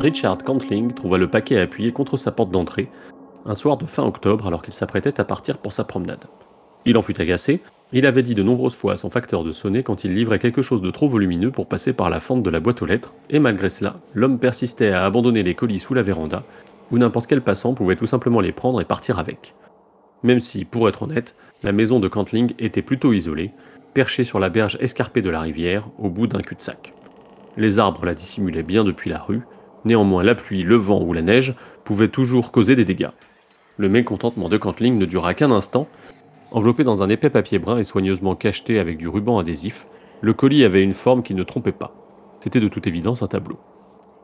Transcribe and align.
Richard 0.00 0.38
Cantling 0.38 0.94
trouva 0.94 1.18
le 1.18 1.28
paquet 1.28 1.58
appuyé 1.58 1.92
contre 1.92 2.16
sa 2.16 2.32
porte 2.32 2.50
d'entrée, 2.50 2.88
un 3.44 3.54
soir 3.54 3.76
de 3.76 3.84
fin 3.84 4.02
octobre 4.02 4.46
alors 4.46 4.62
qu'il 4.62 4.72
s'apprêtait 4.72 5.20
à 5.20 5.24
partir 5.24 5.58
pour 5.58 5.74
sa 5.74 5.84
promenade. 5.84 6.24
Il 6.86 6.96
en 6.96 7.02
fut 7.02 7.20
agacé, 7.20 7.60
il 7.92 8.06
avait 8.06 8.22
dit 8.22 8.34
de 8.34 8.42
nombreuses 8.42 8.76
fois 8.76 8.94
à 8.94 8.96
son 8.96 9.10
facteur 9.10 9.44
de 9.44 9.52
sonner 9.52 9.82
quand 9.82 10.04
il 10.04 10.14
livrait 10.14 10.38
quelque 10.38 10.62
chose 10.62 10.80
de 10.80 10.90
trop 10.90 11.08
volumineux 11.08 11.50
pour 11.50 11.66
passer 11.66 11.92
par 11.92 12.08
la 12.08 12.20
fente 12.20 12.42
de 12.42 12.48
la 12.48 12.60
boîte 12.60 12.80
aux 12.80 12.86
lettres, 12.86 13.12
et 13.28 13.38
malgré 13.38 13.68
cela, 13.68 13.96
l'homme 14.14 14.38
persistait 14.38 14.90
à 14.90 15.04
abandonner 15.04 15.42
les 15.42 15.54
colis 15.54 15.80
sous 15.80 15.92
la 15.92 16.02
véranda, 16.02 16.44
où 16.90 16.96
n'importe 16.96 17.26
quel 17.26 17.42
passant 17.42 17.74
pouvait 17.74 17.96
tout 17.96 18.06
simplement 18.06 18.40
les 18.40 18.52
prendre 18.52 18.80
et 18.80 18.86
partir 18.86 19.18
avec. 19.18 19.54
Même 20.22 20.40
si, 20.40 20.64
pour 20.64 20.88
être 20.88 21.02
honnête, 21.02 21.34
la 21.62 21.72
maison 21.72 22.00
de 22.00 22.08
Cantling 22.08 22.54
était 22.58 22.80
plutôt 22.80 23.12
isolée, 23.12 23.52
perchée 23.92 24.24
sur 24.24 24.38
la 24.38 24.48
berge 24.48 24.78
escarpée 24.80 25.22
de 25.22 25.30
la 25.30 25.40
rivière, 25.40 25.88
au 25.98 26.08
bout 26.08 26.26
d'un 26.26 26.40
cul-de-sac. 26.40 26.94
Les 27.56 27.78
arbres 27.78 28.04
la 28.04 28.14
dissimulaient 28.14 28.62
bien 28.62 28.84
depuis 28.84 29.10
la 29.10 29.18
rue, 29.18 29.42
néanmoins 29.84 30.22
la 30.22 30.34
pluie, 30.34 30.62
le 30.62 30.76
vent 30.76 31.02
ou 31.02 31.12
la 31.12 31.22
neige 31.22 31.54
pouvaient 31.84 32.08
toujours 32.08 32.52
causer 32.52 32.76
des 32.76 32.84
dégâts. 32.84 33.10
Le 33.76 33.88
mécontentement 33.88 34.48
de 34.48 34.58
Cantling 34.58 34.98
ne 34.98 35.06
dura 35.06 35.34
qu'un 35.34 35.50
instant. 35.50 35.88
Enveloppé 36.50 36.84
dans 36.84 37.02
un 37.02 37.08
épais 37.08 37.30
papier 37.30 37.58
brun 37.58 37.78
et 37.78 37.84
soigneusement 37.84 38.34
cacheté 38.34 38.78
avec 38.78 38.98
du 38.98 39.08
ruban 39.08 39.38
adhésif, 39.38 39.86
le 40.20 40.34
colis 40.34 40.64
avait 40.64 40.82
une 40.82 40.92
forme 40.92 41.22
qui 41.22 41.34
ne 41.34 41.42
trompait 41.42 41.72
pas. 41.72 41.94
C'était 42.40 42.60
de 42.60 42.68
toute 42.68 42.86
évidence 42.86 43.22
un 43.22 43.26
tableau. 43.26 43.58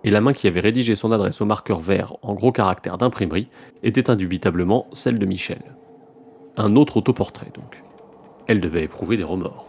Et 0.05 0.11
la 0.11 0.21
main 0.21 0.33
qui 0.33 0.47
avait 0.47 0.61
rédigé 0.61 0.95
son 0.95 1.11
adresse 1.11 1.41
au 1.41 1.47
marqueur 1.47 1.81
vert 1.81 2.17
en 2.23 2.35
gros 2.35 2.53
caractères 2.53 2.99
d'imprimerie 2.99 3.49
était 3.83 4.11
indubitablement 4.11 4.87
celle 4.93 5.19
de 5.19 5.27
Michel. 5.27 5.63
Un 6.57 6.77
autre 6.77 6.99
autoportrait 6.99 7.51
donc. 7.55 7.83
Elle 8.47 8.61
devait 8.61 8.85
éprouver 8.85 9.17
des 9.17 9.25
remords. 9.25 9.67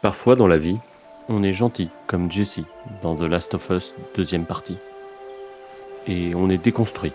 Parfois 0.00 0.36
dans 0.36 0.46
la 0.46 0.58
vie, 0.58 0.78
on 1.28 1.42
est 1.42 1.52
gentil, 1.52 1.90
comme 2.06 2.30
Jesse 2.32 2.60
dans 3.02 3.14
The 3.14 3.22
Last 3.22 3.54
of 3.54 3.68
Us 3.70 3.94
deuxième 4.16 4.46
partie. 4.46 4.78
Et 6.06 6.34
on 6.34 6.48
est 6.48 6.56
déconstruit, 6.56 7.12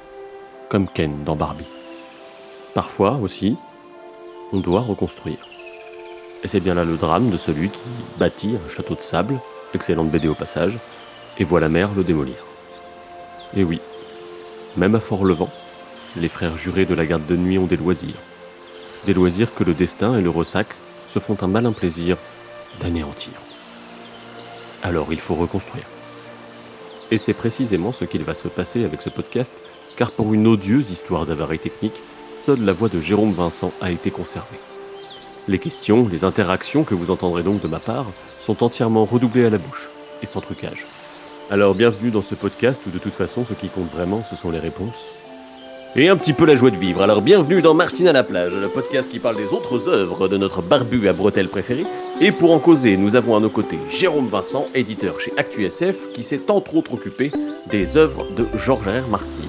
comme 0.69 0.87
Ken 0.87 1.23
dans 1.23 1.35
Barbie. 1.35 1.65
Parfois 2.73 3.19
aussi, 3.21 3.55
on 4.51 4.59
doit 4.59 4.81
reconstruire. 4.81 5.37
Et 6.43 6.47
c'est 6.47 6.59
bien 6.59 6.73
là 6.73 6.83
le 6.83 6.97
drame 6.97 7.29
de 7.29 7.37
celui 7.37 7.69
qui 7.69 7.81
bâtit 8.17 8.55
un 8.55 8.69
château 8.69 8.95
de 8.95 9.01
sable, 9.01 9.39
excellente 9.75 10.09
BD 10.09 10.27
au 10.27 10.33
passage, 10.33 10.77
et 11.37 11.43
voit 11.43 11.59
la 11.59 11.69
mer 11.69 11.91
le 11.95 12.03
démolir. 12.03 12.45
Et 13.55 13.63
oui, 13.63 13.79
même 14.75 14.95
à 14.95 14.99
Fort-Levant, 14.99 15.51
les 16.15 16.29
frères 16.29 16.57
jurés 16.57 16.85
de 16.85 16.95
la 16.95 17.05
garde 17.05 17.25
de 17.27 17.35
nuit 17.35 17.59
ont 17.59 17.67
des 17.67 17.77
loisirs. 17.77 18.17
Des 19.05 19.13
loisirs 19.13 19.53
que 19.53 19.63
le 19.63 19.75
destin 19.75 20.17
et 20.17 20.21
le 20.21 20.29
ressac 20.31 20.67
se 21.07 21.19
font 21.19 21.37
un 21.41 21.47
malin 21.47 21.73
plaisir 21.73 22.17
d'anéantir. 22.79 23.33
Alors 24.81 25.13
il 25.13 25.19
faut 25.19 25.35
reconstruire. 25.35 25.85
Et 27.11 27.17
c'est 27.17 27.35
précisément 27.35 27.91
ce 27.91 28.05
qu'il 28.05 28.23
va 28.23 28.33
se 28.33 28.47
passer 28.47 28.83
avec 28.83 29.03
ce 29.03 29.09
podcast, 29.09 29.55
car 29.95 30.11
pour 30.11 30.33
une 30.33 30.47
odieuse 30.47 30.89
histoire 30.89 31.27
d'avarie 31.27 31.59
technique, 31.59 32.01
seule 32.43 32.63
la 32.63 32.73
voix 32.73 32.89
de 32.89 32.99
Jérôme 32.99 33.31
Vincent 33.31 33.71
a 33.79 33.91
été 33.91 34.11
conservée. 34.11 34.59
Les 35.47 35.59
questions, 35.59 36.07
les 36.11 36.23
interactions 36.23 36.83
que 36.83 36.95
vous 36.95 37.09
entendrez 37.09 37.43
donc 37.43 37.61
de 37.61 37.67
ma 37.67 37.79
part 37.79 38.11
sont 38.39 38.63
entièrement 38.63 39.05
redoublées 39.05 39.45
à 39.45 39.49
la 39.49 39.57
bouche, 39.57 39.89
et 40.21 40.25
sans 40.25 40.41
trucage. 40.41 40.85
Alors 41.49 41.75
bienvenue 41.75 42.11
dans 42.11 42.21
ce 42.21 42.35
podcast 42.35 42.81
où 42.85 42.89
de 42.89 42.99
toute 42.99 43.15
façon 43.15 43.45
ce 43.45 43.53
qui 43.53 43.69
compte 43.69 43.91
vraiment 43.91 44.23
ce 44.29 44.35
sont 44.35 44.51
les 44.51 44.59
réponses 44.59 45.05
et 45.95 46.09
un 46.09 46.17
petit 46.17 46.33
peu 46.33 46.45
la 46.45 46.55
joie 46.55 46.71
de 46.71 46.77
vivre. 46.77 47.03
Alors 47.03 47.21
bienvenue 47.21 47.61
dans 47.61 47.73
Martine 47.73 48.07
à 48.07 48.13
la 48.13 48.23
plage, 48.23 48.53
le 48.53 48.67
podcast 48.67 49.11
qui 49.11 49.19
parle 49.19 49.37
des 49.37 49.53
autres 49.53 49.87
œuvres 49.87 50.27
de 50.27 50.37
notre 50.37 50.61
barbu 50.61 51.07
à 51.07 51.13
bretelles 51.13 51.49
préféré. 51.49 51.85
Et 52.19 52.31
pour 52.31 52.51
en 52.51 52.59
causer, 52.59 52.97
nous 52.97 53.15
avons 53.15 53.35
à 53.35 53.39
nos 53.39 53.49
côtés 53.49 53.79
Jérôme 53.89 54.27
Vincent, 54.27 54.67
éditeur 54.73 55.19
chez 55.19 55.31
ActuSF, 55.37 56.11
qui 56.11 56.23
s'est 56.23 56.49
entre 56.49 56.75
autres 56.75 56.93
occupé 56.93 57.31
des 57.69 57.95
œuvres 57.95 58.25
de 58.35 58.45
Georges 58.57 58.87
R. 58.87 59.07
Martin. 59.09 59.41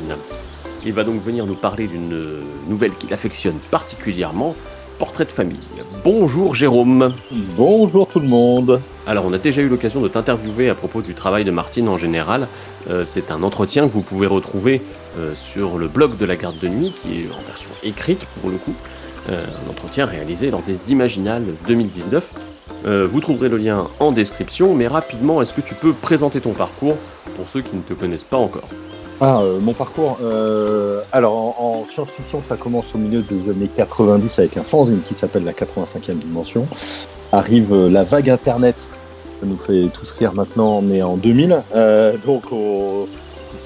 Il 0.86 0.92
va 0.92 1.04
donc 1.04 1.20
venir 1.22 1.46
nous 1.46 1.54
parler 1.54 1.86
d'une 1.86 2.40
nouvelle 2.68 2.94
qu'il 2.94 3.12
affectionne 3.14 3.58
particulièrement, 3.70 4.54
Portrait 4.98 5.24
de 5.24 5.32
famille. 5.32 5.58
Bonjour 6.04 6.54
Jérôme. 6.54 7.14
Bonjour 7.56 8.06
tout 8.06 8.20
le 8.20 8.28
monde. 8.28 8.80
Alors 9.08 9.24
on 9.26 9.32
a 9.32 9.38
déjà 9.38 9.60
eu 9.60 9.68
l'occasion 9.68 10.00
de 10.00 10.08
t'interviewer 10.08 10.70
à 10.70 10.76
propos 10.76 11.02
du 11.02 11.14
travail 11.14 11.44
de 11.44 11.50
Martine 11.50 11.88
en 11.88 11.96
général. 11.96 12.46
Euh, 12.88 13.02
c'est 13.04 13.32
un 13.32 13.42
entretien 13.42 13.88
que 13.88 13.92
vous 13.92 14.02
pouvez 14.02 14.28
retrouver 14.28 14.82
euh, 15.18 15.34
sur 15.34 15.78
le 15.78 15.88
blog 15.88 16.16
de 16.16 16.24
la 16.24 16.36
garde 16.36 16.60
de 16.60 16.68
nuit, 16.68 16.92
qui 17.02 17.22
est 17.22 17.26
en 17.26 17.42
version 17.44 17.70
écrite 17.82 18.24
pour 18.40 18.50
le 18.50 18.56
coup. 18.56 18.74
Euh, 19.30 19.44
un 19.66 19.70
entretien 19.70 20.06
réalisé 20.06 20.50
lors 20.50 20.62
des 20.62 20.92
Imaginales 20.92 21.46
2019. 21.66 22.32
vous 22.84 23.20
trouverez 23.20 23.48
le 23.48 23.56
lien 23.56 23.88
en 23.98 24.12
description, 24.12 24.74
mais 24.74 24.86
rapidement, 24.86 25.42
est-ce 25.42 25.54
que 25.54 25.60
tu 25.60 25.74
peux 25.74 25.92
présenter 25.92 26.40
ton 26.40 26.52
parcours 26.52 26.96
pour 27.34 27.48
ceux 27.48 27.62
qui 27.62 27.74
ne 27.74 27.82
te 27.82 27.94
connaissent 27.94 28.22
pas 28.24 28.36
encore? 28.36 28.68
Ah, 29.20 29.40
euh, 29.42 29.60
mon 29.60 29.74
parcours. 29.74 30.18
Euh, 30.22 31.02
alors, 31.12 31.34
en, 31.60 31.84
science-fiction, 31.84 32.42
ça 32.42 32.56
commence 32.56 32.94
au 32.94 32.98
milieu 32.98 33.22
des 33.22 33.48
années 33.48 33.70
90 33.74 34.38
avec 34.38 34.56
un 34.56 34.64
fanzine 34.64 35.02
qui 35.02 35.14
s'appelle 35.14 35.44
la 35.44 35.52
85e 35.52 36.18
dimension. 36.18 36.66
Arrive 37.32 37.72
euh, 37.72 37.88
la 37.88 38.02
vague 38.02 38.28
Internet, 38.28 38.78
ça 39.40 39.46
nous 39.46 39.58
fait 39.58 39.88
tous 39.92 40.10
rire 40.12 40.32
maintenant, 40.34 40.82
mais 40.82 41.02
en 41.02 41.16
2000. 41.16 41.62
donc, 42.26 42.52
au, 42.52 43.08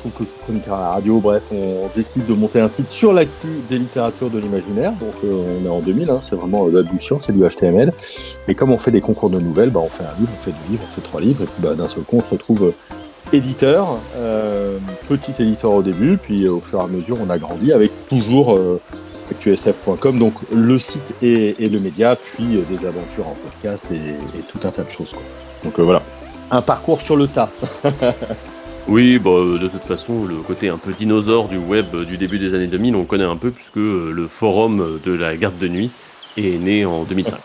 je 0.05 0.11
trouve 0.11 0.27
que 0.27 0.71
à 0.71 0.81
la 0.81 0.91
radio, 0.91 1.19
bref, 1.19 1.45
on 1.51 1.89
décide 1.97 2.27
de 2.27 2.35
monter 2.35 2.61
un 2.61 2.69
site 2.69 2.91
sur 2.91 3.13
l'actu 3.13 3.49
des 3.69 3.79
littératures 3.79 4.31
de 4.31 4.39
l'imaginaire. 4.39 4.93
Donc, 4.93 5.15
on 5.25 5.65
est 5.65 5.69
en 5.69 5.81
2000, 5.81 6.11
hein, 6.11 6.19
c'est 6.21 6.37
vraiment 6.37 6.67
l'ablution, 6.67 7.19
c'est 7.21 7.33
du 7.33 7.43
HTML. 7.43 7.93
Et 8.49 8.55
comme 8.55 8.71
on 8.71 8.79
fait 8.79 8.91
des 8.91 9.01
concours 9.01 9.31
de 9.31 9.39
nouvelles, 9.39 9.71
bah, 9.71 9.81
on 9.83 9.89
fait 9.89 10.05
un 10.05 10.21
livre, 10.21 10.33
on 10.37 10.41
fait 10.41 10.53
deux 10.53 10.71
livres, 10.71 10.83
on 10.85 10.89
fait 10.89 11.01
trois 11.01 11.21
livres, 11.21 11.43
et 11.43 11.47
puis 11.47 11.63
bah, 11.63 11.75
d'un 11.75 11.89
seul 11.89 12.05
coup, 12.05 12.17
on 12.19 12.23
se 12.23 12.31
retrouve 12.31 12.73
éditeur, 13.33 13.99
euh, 14.17 14.79
petit 15.09 15.33
éditeur 15.43 15.75
au 15.75 15.83
début, 15.83 16.17
puis 16.17 16.45
euh, 16.45 16.53
au 16.53 16.61
fur 16.61 16.81
et 16.81 16.83
à 16.83 16.87
mesure 16.87 17.19
on 17.21 17.31
a 17.31 17.39
grandi 17.39 17.73
avec 17.73 17.91
toujours 18.09 18.57
euh, 18.57 18.81
actusf.com, 19.31 20.19
donc 20.19 20.35
le 20.53 20.79
site 20.79 21.15
et, 21.23 21.55
le 21.69 21.81
média, 21.81 22.17
puis 22.17 22.59
des 22.69 22.87
aventures 22.87 23.29
en 23.29 23.35
podcast 23.35 23.91
et, 23.91 24.41
tout 24.49 24.67
un 24.67 24.71
tas 24.71 24.85
de 24.85 24.91
choses. 24.91 25.13
Quoi. 25.13 25.23
Donc 25.65 25.79
voilà, 25.79 26.03
un 26.51 26.63
parcours 26.63 27.01
sur 27.01 27.17
le 27.17 27.27
tas. 27.27 27.51
oui, 28.89 29.19
bah, 29.19 29.31
de 29.31 29.69
toute 29.69 29.85
façon, 29.85 30.25
le 30.25 30.37
côté 30.37 30.69
un 30.69 30.79
peu 30.79 30.93
dinosaure 30.93 31.49
du 31.49 31.59
web 31.59 31.95
du 32.07 32.17
début 32.17 32.39
des 32.39 32.55
années 32.55 32.67
2000, 32.67 32.97
on 32.97 33.05
connaît 33.05 33.25
un 33.25 33.37
peu 33.37 33.51
puisque 33.51 33.77
le 33.77 34.27
forum 34.29 35.01
de 35.05 35.13
la 35.13 35.37
garde 35.37 35.59
de 35.59 35.69
nuit 35.69 35.91
est 36.37 36.59
né 36.59 36.85
en 36.85 37.05
2005. 37.05 37.39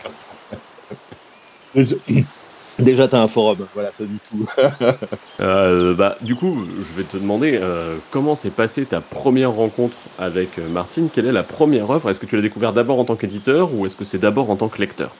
Déjà, 2.78 3.06
tu 3.06 3.14
as 3.14 3.20
un 3.20 3.28
forum, 3.28 3.66
voilà, 3.72 3.92
ça 3.92 4.04
dit 4.04 4.18
tout. 4.28 4.46
Euh, 5.40 5.94
bah, 5.94 6.16
du 6.20 6.36
coup, 6.36 6.64
je 6.78 6.92
vais 6.96 7.02
te 7.02 7.16
demander 7.16 7.58
euh, 7.60 7.96
comment 8.12 8.36
s'est 8.36 8.50
passée 8.50 8.86
ta 8.86 9.00
première 9.00 9.50
rencontre 9.50 9.96
avec 10.16 10.58
euh, 10.58 10.68
Martine? 10.68 11.08
Quelle 11.12 11.26
est 11.26 11.32
la 11.32 11.42
première 11.42 11.90
œuvre? 11.90 12.08
Est-ce 12.08 12.20
que 12.20 12.26
tu 12.26 12.36
l'as 12.36 12.42
découvert 12.42 12.72
d'abord 12.72 13.00
en 13.00 13.04
tant 13.04 13.16
qu'éditeur 13.16 13.74
ou 13.74 13.84
est-ce 13.84 13.96
que 13.96 14.04
c'est 14.04 14.18
d'abord 14.18 14.50
en 14.50 14.56
tant 14.56 14.68
que 14.68 14.78
lecteur? 14.78 15.14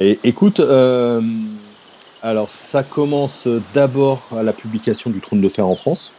Et, 0.00 0.18
Écoute, 0.24 0.60
alors 2.22 2.50
ça 2.50 2.82
commence 2.82 3.46
d'abord 3.74 4.30
à 4.36 4.42
la 4.42 4.54
publication 4.54 5.10
du 5.10 5.20
Trône 5.20 5.42
de 5.42 5.48
Fer 5.48 5.66
en 5.66 5.74
France. 5.74 6.14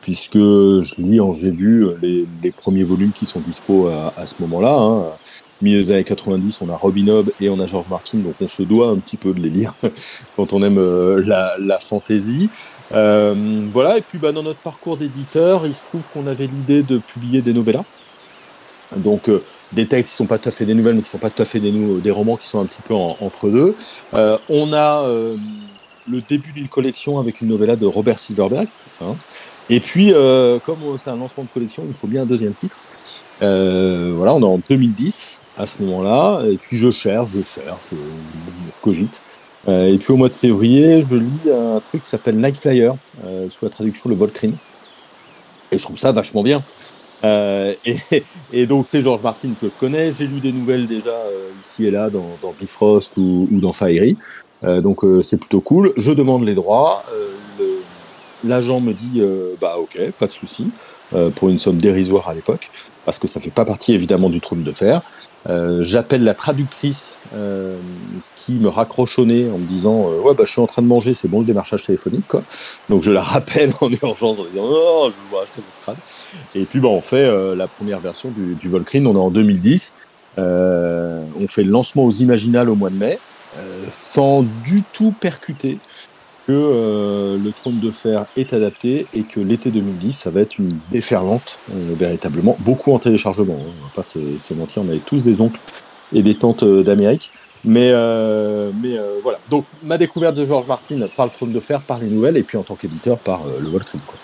Puisque 0.00 0.36
je 0.36 0.94
lis, 0.98 1.20
j'ai 1.40 1.50
vu 1.50 1.86
les, 2.02 2.50
premiers 2.50 2.84
volumes 2.84 3.12
qui 3.12 3.26
sont 3.26 3.40
dispo 3.40 3.88
à, 3.88 4.26
ce 4.26 4.34
moment-là. 4.40 4.74
Hein 4.74 5.04
milieu 5.62 5.78
des 5.78 5.92
années 5.92 6.04
90, 6.04 6.60
on 6.62 6.68
a 6.68 6.76
Robin 6.76 7.08
Hobb 7.08 7.30
et 7.40 7.48
on 7.48 7.58
a 7.60 7.66
George 7.66 7.86
Martin, 7.88 8.18
donc 8.18 8.34
on 8.40 8.48
se 8.48 8.62
doit 8.62 8.88
un 8.88 8.96
petit 8.96 9.16
peu 9.16 9.32
de 9.32 9.40
les 9.40 9.48
lire 9.48 9.74
quand 10.36 10.52
on 10.52 10.62
aime 10.62 10.78
euh, 10.78 11.22
la, 11.24 11.54
la 11.58 11.78
fantasy. 11.78 12.50
Euh, 12.92 13.66
voilà, 13.72 13.98
et 13.98 14.02
puis 14.02 14.18
bah, 14.18 14.32
dans 14.32 14.42
notre 14.42 14.60
parcours 14.60 14.96
d'éditeur, 14.96 15.66
il 15.66 15.74
se 15.74 15.82
trouve 15.84 16.02
qu'on 16.12 16.26
avait 16.26 16.46
l'idée 16.46 16.82
de 16.82 16.98
publier 16.98 17.40
des 17.40 17.52
novellas. 17.52 17.84
Donc 18.96 19.28
euh, 19.28 19.42
des 19.72 19.86
textes 19.86 20.12
qui 20.12 20.16
sont 20.16 20.26
pas 20.26 20.38
tout 20.38 20.48
à 20.50 20.52
fait 20.52 20.66
des 20.66 20.74
nouvelles, 20.74 20.96
mais 20.96 21.02
qui 21.02 21.08
sont 21.08 21.18
pas 21.18 21.30
tout 21.30 21.42
à 21.42 21.46
fait 21.46 21.60
des, 21.60 21.72
des 21.72 22.10
romans 22.10 22.36
qui 22.36 22.46
sont 22.46 22.60
un 22.60 22.66
petit 22.66 22.82
peu 22.82 22.94
entre 22.94 23.48
deux. 23.48 23.74
on 24.48 24.72
a 24.74 25.06
le 26.08 26.20
début 26.20 26.52
d'une 26.52 26.68
collection 26.68 27.18
avec 27.18 27.40
une 27.40 27.48
novella 27.48 27.76
de 27.76 27.86
Robert 27.86 28.18
Silverberg. 28.18 28.68
Hein. 29.00 29.14
Et 29.70 29.80
puis, 29.80 30.12
comme 30.64 30.78
c'est 30.96 31.10
un 31.10 31.16
lancement 31.16 31.44
de 31.44 31.48
collection, 31.48 31.84
il 31.84 31.90
me 31.90 31.94
faut 31.94 32.08
bien 32.08 32.22
un 32.22 32.26
deuxième 32.26 32.54
titre. 32.54 32.76
voilà, 33.40 34.34
on 34.34 34.40
est 34.40 34.44
en 34.44 34.58
2010 34.58 35.42
à 35.56 35.66
ce 35.66 35.82
moment-là. 35.82 36.44
Et 36.46 36.56
puis 36.56 36.76
je 36.76 36.90
cherche, 36.90 37.28
je 37.34 37.42
cherche, 37.44 37.80
je, 37.90 37.96
cogite. 38.80 39.22
Euh, 39.68 39.92
et 39.92 39.98
puis 39.98 40.12
au 40.12 40.16
mois 40.16 40.28
de 40.28 40.34
février, 40.34 41.04
je 41.08 41.16
lis 41.16 41.50
un 41.52 41.80
truc 41.88 42.02
qui 42.02 42.10
s'appelle 42.10 42.36
Night 42.36 42.56
Flyer, 42.56 42.94
euh, 43.24 43.48
sous 43.48 43.64
la 43.64 43.70
traduction 43.70 44.10
Le 44.10 44.16
Volcrine. 44.16 44.56
Et 45.70 45.78
je 45.78 45.84
trouve 45.84 45.96
ça 45.96 46.12
vachement 46.12 46.42
bien. 46.42 46.62
et, 47.22 48.66
donc 48.66 48.86
c'est 48.90 49.00
George 49.00 49.22
Martin 49.22 49.50
que 49.60 49.68
je 49.68 49.72
connais. 49.78 50.12
J'ai 50.12 50.26
lu 50.26 50.40
des 50.40 50.52
nouvelles 50.52 50.88
déjà 50.88 51.16
ici 51.60 51.86
et 51.86 51.90
là 51.90 52.10
dans, 52.10 52.36
dans 52.42 52.52
Bifrost 52.58 53.16
ou, 53.16 53.48
ou 53.50 53.60
dans 53.60 53.72
Fiery. 53.72 54.16
Donc 54.62 55.00
c'est 55.22 55.38
plutôt 55.38 55.60
cool. 55.60 55.92
Je 55.96 56.12
demande 56.12 56.44
les 56.44 56.54
droits. 56.54 57.04
L'agent 58.44 58.80
me 58.80 58.92
dit 58.92 59.22
bah 59.60 59.76
ok, 59.78 60.12
pas 60.18 60.26
de 60.26 60.32
souci. 60.32 60.70
Euh, 61.14 61.30
pour 61.30 61.50
une 61.50 61.58
somme 61.58 61.76
dérisoire 61.76 62.28
à 62.30 62.34
l'époque, 62.34 62.70
parce 63.04 63.18
que 63.18 63.28
ça 63.28 63.38
fait 63.38 63.50
pas 63.50 63.66
partie 63.66 63.92
évidemment 63.92 64.30
du 64.30 64.40
trône 64.40 64.62
de 64.62 64.72
fer. 64.72 65.02
Euh, 65.46 65.82
j'appelle 65.82 66.24
la 66.24 66.32
traductrice 66.32 67.18
euh, 67.34 67.76
qui 68.34 68.54
me 68.54 68.68
raccrochonnait 68.68 69.50
en 69.50 69.58
me 69.58 69.66
disant 69.66 70.08
ouais 70.08 70.34
bah 70.34 70.44
je 70.46 70.52
suis 70.52 70.60
en 70.62 70.66
train 70.66 70.80
de 70.80 70.86
manger, 70.86 71.12
c'est 71.12 71.28
bon 71.28 71.40
le 71.40 71.44
démarchage 71.44 71.82
téléphonique 71.84 72.26
quoi. 72.28 72.44
Donc 72.88 73.02
je 73.02 73.12
la 73.12 73.20
rappelle 73.20 73.72
en 73.82 73.90
urgence 73.90 74.38
en 74.38 74.44
disant 74.44 74.64
oh 74.64 75.10
je 75.10 75.36
veux 75.36 75.42
acheter 75.42 75.60
votre 75.60 75.82
crâne. 75.82 75.96
Et 76.54 76.64
puis 76.64 76.80
bah 76.80 76.88
on 76.88 77.02
fait 77.02 77.54
la 77.56 77.68
première 77.68 78.00
version 78.00 78.30
du, 78.30 78.54
du 78.54 78.70
Volcrine, 78.70 79.06
on 79.06 79.14
est 79.14 79.18
en 79.18 79.30
2010. 79.30 79.96
on 80.38 81.46
fait 81.46 81.64
le 81.64 81.70
lancement 81.70 82.04
aux 82.04 82.10
Imaginales 82.10 82.70
au 82.70 82.74
mois 82.74 82.90
de 82.90 82.96
mai, 82.96 83.18
sans 83.88 84.42
du 84.42 84.82
tout 84.92 85.12
percuter 85.12 85.78
que 86.46 86.52
euh, 86.52 87.38
le 87.38 87.52
trône 87.52 87.78
de 87.78 87.90
fer 87.90 88.26
est 88.36 88.52
adapté 88.52 89.06
et 89.14 89.22
que 89.22 89.40
l'été 89.40 89.70
2010, 89.70 90.12
ça 90.12 90.30
va 90.30 90.40
être 90.40 90.58
une 90.58 90.68
déferlante, 90.90 91.58
euh, 91.70 91.94
véritablement. 91.94 92.56
Beaucoup 92.60 92.92
en 92.92 92.98
téléchargement, 92.98 93.58
hein. 93.60 93.72
on 93.80 93.84
va 93.84 93.92
pas 93.94 94.02
se, 94.02 94.54
mentir, 94.54 94.82
on 94.82 94.88
avait 94.88 94.98
tous 94.98 95.22
des 95.22 95.40
oncles 95.40 95.60
et 96.12 96.22
des 96.22 96.34
tantes 96.34 96.64
euh, 96.64 96.82
d'Amérique. 96.82 97.32
Mais, 97.64 97.92
mais 98.82 98.98
voilà. 99.22 99.38
Donc, 99.48 99.66
ma 99.84 99.96
découverte 99.96 100.34
de 100.34 100.44
George 100.44 100.66
Martin 100.66 101.06
par 101.16 101.26
le 101.26 101.30
trône 101.30 101.52
de 101.52 101.60
fer, 101.60 101.80
par 101.80 102.00
les 102.00 102.08
nouvelles, 102.08 102.36
et 102.36 102.42
puis 102.42 102.58
en 102.58 102.64
tant 102.64 102.74
qu'éditeur, 102.74 103.18
par 103.18 103.42
le 103.46 103.68
Volcrim. 103.68 104.00
Quoi. 104.04 104.18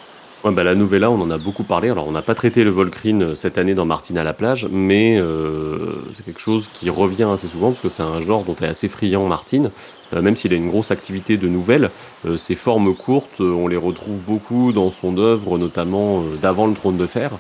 Ouais, 0.44 0.52
bah, 0.52 0.62
la 0.62 0.76
Novella, 0.76 1.10
on 1.10 1.20
en 1.20 1.30
a 1.30 1.38
beaucoup 1.38 1.64
parlé. 1.64 1.90
Alors, 1.90 2.06
on 2.06 2.12
n'a 2.12 2.22
pas 2.22 2.36
traité 2.36 2.62
le 2.62 2.70
Volcrine 2.70 3.22
euh, 3.22 3.34
cette 3.34 3.58
année 3.58 3.74
dans 3.74 3.84
Martine 3.84 4.18
à 4.18 4.22
la 4.22 4.32
plage, 4.32 4.68
mais 4.70 5.18
euh, 5.18 5.96
c'est 6.14 6.24
quelque 6.24 6.40
chose 6.40 6.70
qui 6.74 6.90
revient 6.90 7.28
assez 7.32 7.48
souvent 7.48 7.72
parce 7.72 7.82
que 7.82 7.88
c'est 7.88 8.04
un 8.04 8.20
genre 8.20 8.44
dont 8.44 8.54
est 8.54 8.66
assez 8.66 8.88
friand 8.88 9.26
Martine. 9.26 9.72
Euh, 10.12 10.22
même 10.22 10.36
s'il 10.36 10.52
a 10.52 10.56
une 10.56 10.68
grosse 10.68 10.92
activité 10.92 11.36
de 11.36 11.48
nouvelles, 11.48 11.90
ses 12.36 12.54
formes 12.54 12.94
courtes, 12.94 13.40
on 13.40 13.66
les 13.66 13.76
retrouve 13.76 14.18
beaucoup 14.18 14.72
dans 14.72 14.90
son 14.90 15.18
œuvre, 15.18 15.58
notamment 15.58 16.22
d'avant 16.40 16.66
le 16.66 16.74
Trône 16.74 16.96
de 16.96 17.06
Fer, 17.06 17.32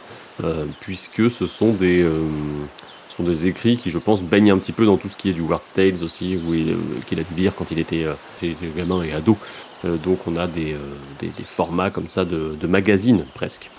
puisque 0.80 1.30
ce 1.30 1.46
sont 1.46 1.72
des 1.72 2.06
sont 3.08 3.24
des 3.24 3.46
écrits 3.46 3.76
qui, 3.76 3.90
je 3.90 3.98
pense, 3.98 4.22
baignent 4.22 4.52
un 4.52 4.58
petit 4.58 4.70
peu 4.70 4.86
dans 4.86 4.96
tout 4.96 5.08
ce 5.08 5.16
qui 5.16 5.30
est 5.30 5.32
du 5.32 5.40
World 5.40 5.64
Tales 5.74 6.04
aussi, 6.04 6.38
qu'il 7.06 7.18
a 7.18 7.22
dû 7.22 7.34
lire 7.36 7.56
quand 7.56 7.72
il 7.72 7.80
était, 7.80 8.06
gamin 8.76 9.02
et 9.02 9.12
ado. 9.12 9.36
Euh, 9.84 9.96
donc 9.96 10.18
on 10.26 10.36
a 10.36 10.46
des, 10.46 10.74
euh, 10.74 10.78
des, 11.20 11.44
formats 11.44 11.90
comme 11.90 12.08
ça 12.08 12.24
de, 12.24 12.56
de 12.60 12.66
magazines 12.66 13.24
presque. 13.34 13.70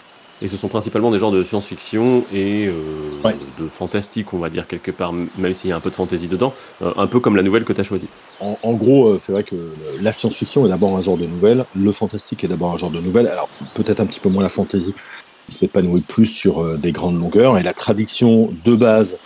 Et 0.42 0.48
ce 0.48 0.56
sont 0.56 0.70
principalement 0.70 1.12
des 1.12 1.20
genres 1.20 1.34
de 1.34 1.44
science-fiction 1.44 2.24
et 2.34 2.68
euh, 2.68 3.32
de 3.60 3.68
fantastique, 3.68 4.34
on 4.34 4.38
va 4.38 4.50
dire 4.50 4.68
quelque 4.68 4.90
part, 4.90 5.12
même 5.12 5.54
s'il 5.54 5.70
y 5.70 5.74
a 5.74 5.76
un 5.76 5.82
peu 5.82 5.90
de 5.90 5.96
fantasy 5.96 6.28
dedans, 6.28 6.54
un 6.82 7.08
peu 7.08 7.20
comme 7.20 7.36
la 7.36 7.42
nouvelle 7.42 7.66
que 7.66 7.74
tu 7.74 7.82
as 7.82 7.84
choisie. 7.84 8.08
En, 8.40 8.74
gros, 8.74 9.18
c'est 9.18 9.34
vrai 9.34 9.44
que 9.44 9.74
la 10.00 10.14
science-fiction 10.14 10.66
est 10.66 10.70
d'abord 10.70 10.96
un 10.96 11.02
genre 11.02 11.18
de 11.18 11.26
nouvelle, 11.26 11.66
le 11.76 11.92
fantastique 11.92 12.46
est 12.46 12.48
d'abord 12.48 12.72
un 12.72 12.78
genre 12.78 12.90
de 12.90 13.02
nouvelle, 13.02 13.28
alors 13.28 13.50
peut-être 13.74 14.00
un 14.00 14.06
petit 14.06 14.22
peu 14.22 14.30
moins 14.30 14.42
la 14.42 14.48
fantasy, 14.48 14.94
qui 15.50 15.58
s'épanouit 15.58 16.06
plus 16.08 16.28
sur 16.28 16.78
des 16.78 16.94
grandes 16.94 17.20
longueurs, 17.20 17.58
et 17.58 17.64
la 17.64 17.74
tradition 17.74 18.50
de 18.64 18.76
base 18.76 19.18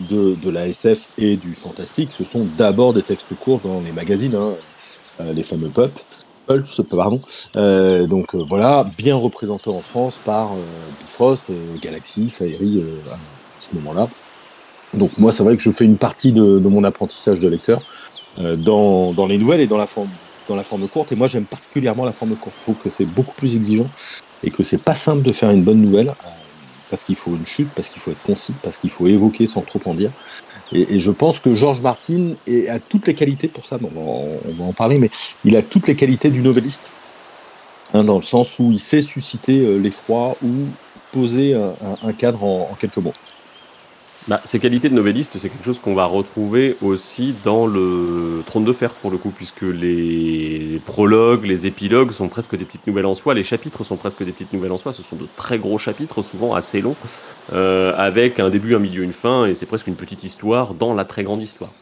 de, 0.00 0.36
de, 0.42 0.48
la 0.48 0.68
SF 0.68 1.10
et 1.18 1.36
du 1.36 1.54
fantastique, 1.54 2.12
ce 2.12 2.24
sont 2.24 2.46
d'abord 2.56 2.94
des 2.94 3.02
textes 3.02 3.34
courts 3.38 3.60
dans 3.62 3.82
les 3.82 3.92
magazines, 3.92 4.34
hein, 4.34 4.54
les 5.34 5.42
fameux 5.42 5.68
pop. 5.68 5.92
Euh, 7.56 8.06
donc 8.06 8.34
euh, 8.34 8.44
voilà, 8.48 8.86
bien 8.96 9.16
représenté 9.16 9.70
en 9.70 9.82
France 9.82 10.20
par 10.24 10.52
euh, 10.52 10.64
Bifrost, 11.00 11.52
Galaxy, 11.80 12.28
Fairy 12.28 12.84
à 13.10 13.16
ce 13.58 13.74
moment-là. 13.74 14.08
Donc 14.94 15.10
moi, 15.18 15.32
c'est 15.32 15.42
vrai 15.42 15.56
que 15.56 15.62
je 15.62 15.70
fais 15.70 15.84
une 15.84 15.96
partie 15.96 16.32
de, 16.32 16.58
mon 16.58 16.84
apprentissage 16.84 17.40
de 17.40 17.48
lecteur 17.48 17.82
dans, 18.38 19.12
dans, 19.12 19.26
les 19.26 19.38
nouvelles 19.38 19.60
et 19.60 19.66
dans 19.66 19.78
la 19.78 19.86
forme 19.86 20.08
dans 20.48 20.56
la 20.56 20.64
forme 20.64 20.88
courte. 20.88 21.12
Et 21.12 21.16
moi, 21.16 21.28
j'aime 21.28 21.44
particulièrement 21.44 22.04
la 22.04 22.12
forme 22.12 22.34
courte. 22.36 22.56
Je 22.58 22.62
trouve 22.62 22.78
que 22.80 22.88
c'est 22.88 23.04
beaucoup 23.04 23.34
plus 23.34 23.56
exigeant 23.56 23.88
et 24.42 24.50
que 24.50 24.62
c'est 24.62 24.78
pas 24.78 24.94
simple 24.94 25.22
de 25.22 25.32
faire 25.32 25.50
une 25.50 25.62
bonne 25.62 25.80
nouvelle 25.80 26.14
parce 26.90 27.04
qu'il 27.04 27.16
faut 27.16 27.30
une 27.30 27.46
chute, 27.46 27.70
parce 27.74 27.88
qu'il 27.88 28.02
faut 28.02 28.10
être 28.10 28.22
concis, 28.22 28.52
parce 28.62 28.76
qu'il 28.76 28.90
faut 28.90 29.06
évoquer 29.06 29.46
sans 29.46 29.62
trop 29.62 29.80
en 29.86 29.94
dire. 29.94 30.10
Et, 30.72 30.98
je 30.98 31.10
pense 31.10 31.38
que 31.38 31.54
Georges 31.54 31.82
Martin 31.82 32.34
a 32.68 32.78
toutes 32.78 33.06
les 33.06 33.14
qualités 33.14 33.48
pour 33.48 33.64
ça. 33.64 33.78
on, 33.82 34.38
va 34.58 34.64
en 34.64 34.72
parler, 34.72 34.98
mais 34.98 35.10
il 35.44 35.56
a 35.56 35.62
toutes 35.62 35.88
les 35.88 35.96
qualités 35.96 36.30
du 36.30 36.40
novelliste, 36.40 36.92
hein, 37.94 38.04
dans 38.04 38.16
le 38.16 38.22
sens 38.22 38.58
où 38.58 38.70
il 38.70 38.78
sait 38.78 39.00
susciter 39.00 39.60
euh, 39.60 39.76
l'effroi 39.76 40.36
ou 40.42 40.66
poser 41.10 41.54
un, 41.54 42.12
cadre 42.14 42.42
en 42.42 42.74
quelques 42.80 42.96
mots. 42.96 43.12
Bah, 44.28 44.40
ces 44.44 44.60
qualités 44.60 44.88
de 44.88 44.94
novelliste, 44.94 45.36
c'est 45.38 45.48
quelque 45.48 45.64
chose 45.64 45.80
qu'on 45.80 45.94
va 45.94 46.04
retrouver 46.04 46.76
aussi 46.80 47.34
dans 47.42 47.66
le 47.66 48.44
Trône 48.46 48.64
de 48.64 48.72
Fer, 48.72 48.94
pour 48.94 49.10
le 49.10 49.18
coup, 49.18 49.30
puisque 49.30 49.62
les 49.62 50.80
prologues, 50.86 51.44
les 51.44 51.66
épilogues 51.66 52.12
sont 52.12 52.28
presque 52.28 52.56
des 52.56 52.64
petites 52.64 52.86
nouvelles 52.86 53.06
en 53.06 53.16
soi, 53.16 53.34
les 53.34 53.42
chapitres 53.42 53.82
sont 53.82 53.96
presque 53.96 54.22
des 54.22 54.30
petites 54.30 54.52
nouvelles 54.52 54.70
en 54.70 54.78
soi, 54.78 54.92
ce 54.92 55.02
sont 55.02 55.16
de 55.16 55.26
très 55.34 55.58
gros 55.58 55.76
chapitres, 55.76 56.22
souvent 56.22 56.54
assez 56.54 56.80
longs, 56.80 56.94
euh, 57.52 57.94
avec 57.96 58.38
un 58.38 58.48
début, 58.48 58.76
un 58.76 58.78
milieu, 58.78 59.02
une 59.02 59.12
fin, 59.12 59.46
et 59.46 59.56
c'est 59.56 59.66
presque 59.66 59.88
une 59.88 59.96
petite 59.96 60.22
histoire 60.22 60.74
dans 60.74 60.94
la 60.94 61.04
très 61.04 61.24
grande 61.24 61.42
histoire. 61.42 61.72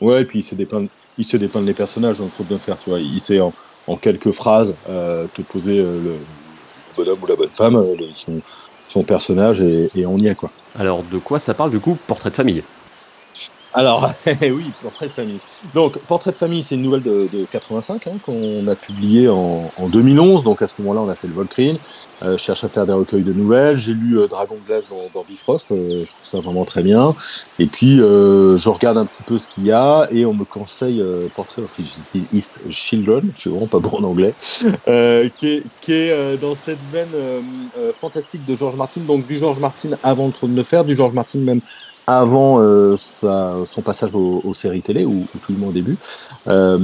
Ouais, 0.00 0.22
et 0.22 0.24
puis 0.24 0.38
il 0.38 0.42
sait 0.42 0.56
dépeindre, 0.56 0.88
il 1.18 1.38
dépeindre 1.38 1.66
les 1.66 1.74
personnages 1.74 2.18
dans 2.18 2.24
le 2.24 2.30
Trône 2.30 2.46
de 2.48 2.56
Fer, 2.56 2.78
tu 2.78 2.88
vois, 2.88 3.00
il 3.00 3.20
sait 3.20 3.40
en, 3.40 3.52
quelques 4.00 4.30
phrases 4.30 4.76
euh, 4.88 5.26
te 5.34 5.42
poser 5.42 5.78
euh, 5.78 6.00
le, 6.02 6.14
bonhomme 6.96 7.18
ou 7.22 7.26
la 7.26 7.36
bonne 7.36 7.52
femme, 7.52 7.84
son, 8.12 8.40
son 8.88 9.02
personnage, 9.02 9.60
et, 9.60 9.90
et 9.94 10.06
on 10.06 10.16
y 10.16 10.28
est, 10.28 10.34
quoi. 10.34 10.50
Alors, 10.78 11.02
de 11.02 11.18
quoi 11.18 11.38
ça 11.38 11.54
parle 11.54 11.70
du 11.70 11.80
coup 11.80 11.98
Portrait 12.06 12.30
de 12.30 12.34
famille? 12.34 12.64
Alors, 13.74 14.12
oui, 14.26 14.70
Portrait 14.82 15.06
de 15.06 15.12
famille. 15.12 15.40
Donc, 15.74 15.98
Portrait 16.00 16.32
de 16.32 16.36
famille, 16.36 16.62
c'est 16.62 16.74
une 16.74 16.82
nouvelle 16.82 17.02
de, 17.02 17.46
85 17.50 18.06
hein, 18.06 18.10
qu'on 18.24 18.66
a 18.68 18.74
publiée 18.74 19.28
en, 19.28 19.70
2011. 19.88 20.44
Donc, 20.44 20.62
à 20.62 20.68
ce 20.68 20.74
moment-là, 20.80 21.00
on 21.02 21.08
a 21.08 21.14
fait 21.14 21.26
le 21.26 21.34
Volcrine. 21.34 21.78
Euh, 22.22 22.36
je 22.36 22.42
cherche 22.42 22.64
à 22.64 22.68
faire 22.68 22.86
des 22.86 22.92
recueils 22.92 23.22
de 23.22 23.32
nouvelles. 23.32 23.76
J'ai 23.76 23.94
lu 23.94 24.18
euh, 24.18 24.26
Dragon 24.26 24.58
Glace 24.66 24.88
dans, 24.88 25.08
dans 25.14 25.24
Bifrost. 25.24 25.72
Euh, 25.72 26.04
je 26.04 26.10
trouve 26.10 26.24
ça 26.24 26.40
vraiment 26.40 26.64
très 26.64 26.82
bien. 26.82 27.14
Et 27.58 27.66
puis, 27.66 27.96
je 27.96 28.68
regarde 28.68 28.98
un 28.98 29.06
petit 29.06 29.22
peu 29.24 29.38
ce 29.38 29.48
qu'il 29.48 29.64
y 29.64 29.72
a 29.72 30.06
et 30.10 30.26
on 30.26 30.34
me 30.34 30.44
conseille 30.44 31.02
Portrait 31.34 31.62
of 31.62 31.78
His 32.14 32.58
Children. 32.70 33.32
Je 33.34 33.40
suis 33.40 33.50
vraiment 33.50 33.66
pas 33.66 33.78
bon 33.78 33.98
en 33.98 34.04
anglais. 34.04 34.34
qui 35.36 35.48
est, 35.48 35.62
qui 35.80 35.92
est 35.92 36.36
dans 36.36 36.54
cette 36.54 36.82
veine 36.92 37.12
fantastique 37.92 38.44
de 38.44 38.54
George 38.54 38.76
Martin. 38.76 39.00
Donc, 39.02 39.26
du 39.26 39.36
George 39.36 39.58
Martin 39.60 39.90
avant 40.02 40.26
le 40.26 40.32
trône 40.32 40.54
de 40.54 40.62
fer, 40.62 40.84
du 40.84 40.96
George 40.96 41.14
Martin 41.14 41.38
même 41.38 41.60
avant 42.06 42.60
euh, 42.60 42.96
son 42.98 43.82
passage 43.82 44.10
aux, 44.14 44.54
séries 44.54 44.82
télé, 44.82 45.04
ou, 45.04 45.26
tout 45.44 45.52
le 45.52 45.58
monde 45.58 45.70
au 45.70 45.72
début. 45.72 45.96
Euh, 46.48 46.78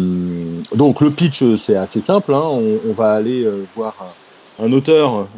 donc 0.74 1.00
le 1.00 1.10
pitch, 1.10 1.42
c'est 1.56 1.76
assez 1.76 2.00
simple. 2.00 2.34
Hein. 2.34 2.42
On, 2.42 2.92
va 2.92 3.12
aller 3.12 3.44
euh, 3.44 3.64
voir 3.74 4.12
un, 4.60 4.72
auteur 4.72 5.28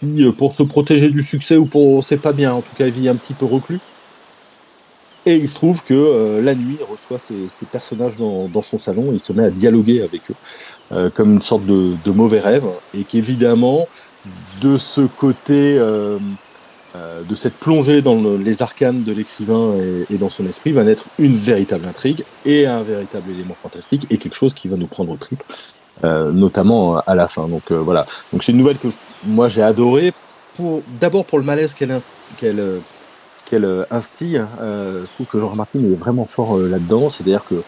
qui, 0.00 0.24
pour 0.36 0.54
se 0.54 0.62
protéger 0.62 1.10
du 1.10 1.22
succès 1.22 1.56
ou 1.56 1.66
pour, 1.66 2.02
sait 2.02 2.18
pas 2.18 2.32
bien, 2.32 2.52
en 2.52 2.62
tout 2.62 2.74
cas, 2.76 2.86
vit 2.88 3.08
un 3.08 3.16
petit 3.16 3.34
peu 3.34 3.46
reclus. 3.46 3.80
Et 5.26 5.36
il 5.36 5.48
se 5.50 5.54
trouve 5.54 5.84
que 5.84 6.40
la 6.42 6.54
nuit, 6.54 6.78
il 6.80 6.84
reçoit 6.84 7.18
ces, 7.18 7.66
personnages 7.70 8.16
dans, 8.16 8.62
son 8.62 8.78
salon 8.78 9.10
et 9.10 9.16
il 9.16 9.20
se 9.20 9.34
met 9.34 9.44
à 9.44 9.50
dialoguer 9.50 10.00
avec 10.00 10.22
eux, 10.30 11.10
comme 11.10 11.34
une 11.34 11.42
sorte 11.42 11.66
de, 11.66 11.94
de 12.02 12.10
mauvais 12.10 12.40
rêve, 12.40 12.64
et 12.94 13.04
qu'évidemment, 13.04 13.86
de 14.62 14.78
ce 14.78 15.02
côté 15.02 15.78
euh, 16.96 17.22
de 17.22 17.34
cette 17.36 17.54
plongée 17.54 18.02
dans 18.02 18.20
les 18.36 18.62
arcanes 18.62 19.04
de 19.04 19.12
l'écrivain 19.12 19.74
et, 20.10 20.18
dans 20.18 20.28
son 20.28 20.44
esprit 20.46 20.72
va 20.72 20.82
naître 20.82 21.04
une 21.18 21.34
véritable 21.34 21.86
intrigue 21.86 22.24
et 22.44 22.66
un 22.66 22.82
véritable 22.82 23.30
élément 23.30 23.54
fantastique 23.54 24.06
et 24.10 24.18
quelque 24.18 24.34
chose 24.34 24.54
qui 24.54 24.66
va 24.66 24.76
nous 24.76 24.88
prendre 24.88 25.12
au 25.12 25.16
trip, 25.16 25.40
euh, 26.02 26.32
notamment 26.32 26.98
à 26.98 27.14
la 27.14 27.28
fin. 27.28 27.46
Donc 27.46 27.70
euh, 27.70 27.78
voilà. 27.78 28.04
Donc 28.32 28.42
c'est 28.42 28.50
une 28.52 28.58
nouvelle 28.58 28.78
que 28.78 28.88
moi 29.24 29.46
j'ai 29.46 29.62
adorée. 29.62 30.12
Pour 30.54 30.82
d'abord 31.00 31.24
pour 31.24 31.38
le 31.38 31.44
malaise 31.44 31.74
qu'elle 31.74 31.96
qu'elle 32.36 32.80
qu'elle 33.46 33.86
instille. 33.90 34.44
je 34.60 35.12
trouve 35.14 35.26
que 35.26 35.38
Jean 35.38 35.54
Martin 35.54 35.78
est 35.78 35.94
vraiment 35.94 36.26
fort 36.26 36.58
là-dedans. 36.58 37.08
C'est-à-dire 37.08 37.44
que 37.48 37.54
euh, 37.54 37.62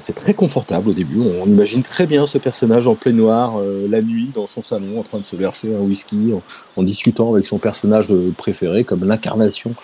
c'est 0.00 0.14
très 0.14 0.34
confortable 0.34 0.90
au 0.90 0.92
début. 0.92 1.20
On 1.20 1.46
imagine 1.46 1.82
très 1.82 2.06
bien 2.06 2.26
ce 2.26 2.38
personnage 2.38 2.86
en 2.86 2.94
plein 2.94 3.12
noir, 3.12 3.58
euh, 3.58 3.86
la 3.88 4.02
nuit, 4.02 4.30
dans 4.34 4.46
son 4.46 4.62
salon, 4.62 4.98
en 4.98 5.02
train 5.02 5.18
de 5.18 5.24
se 5.24 5.36
verser 5.36 5.74
un 5.74 5.80
whisky, 5.80 6.32
en, 6.76 6.82
discutant 6.82 7.32
avec 7.32 7.46
son 7.46 7.58
personnage 7.58 8.08
préféré, 8.36 8.84
comme 8.84 9.04
l'incarnation 9.04 9.74